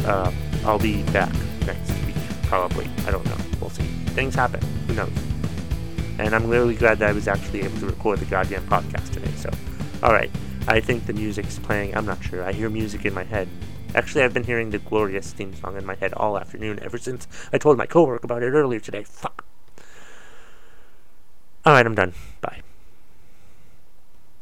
uh, 0.06 0.32
I'll 0.64 0.80
be 0.80 1.04
back 1.12 1.32
probably. 2.56 2.88
I 3.06 3.10
don't 3.10 3.24
know. 3.26 3.36
We'll 3.60 3.70
see. 3.70 3.82
Things 4.16 4.34
happen. 4.34 4.62
Who 4.86 4.94
knows? 4.94 5.12
And 6.18 6.34
I'm 6.34 6.46
really 6.48 6.74
glad 6.74 6.98
that 7.00 7.10
I 7.10 7.12
was 7.12 7.28
actually 7.28 7.60
able 7.62 7.78
to 7.80 7.86
record 7.86 8.18
the 8.18 8.24
goddamn 8.24 8.66
podcast 8.66 9.12
today. 9.12 9.30
So, 9.36 9.50
alright. 10.02 10.30
I 10.66 10.80
think 10.80 11.06
the 11.06 11.12
music's 11.12 11.58
playing. 11.58 11.94
I'm 11.94 12.06
not 12.06 12.24
sure. 12.24 12.42
I 12.42 12.52
hear 12.52 12.70
music 12.70 13.04
in 13.04 13.12
my 13.12 13.24
head. 13.24 13.46
Actually, 13.94 14.24
I've 14.24 14.32
been 14.32 14.44
hearing 14.44 14.70
the 14.70 14.78
glorious 14.78 15.32
theme 15.32 15.54
song 15.54 15.76
in 15.76 15.84
my 15.84 15.96
head 15.96 16.14
all 16.14 16.38
afternoon 16.38 16.80
ever 16.82 16.96
since 16.98 17.28
I 17.52 17.58
told 17.58 17.76
my 17.76 17.86
coworker 17.86 18.24
about 18.24 18.42
it 18.42 18.52
earlier 18.52 18.80
today. 18.80 19.04
Fuck. 19.04 19.44
Alright, 21.66 21.84
I'm 21.84 21.94
done. 21.94 22.14
Bye. 22.40 22.62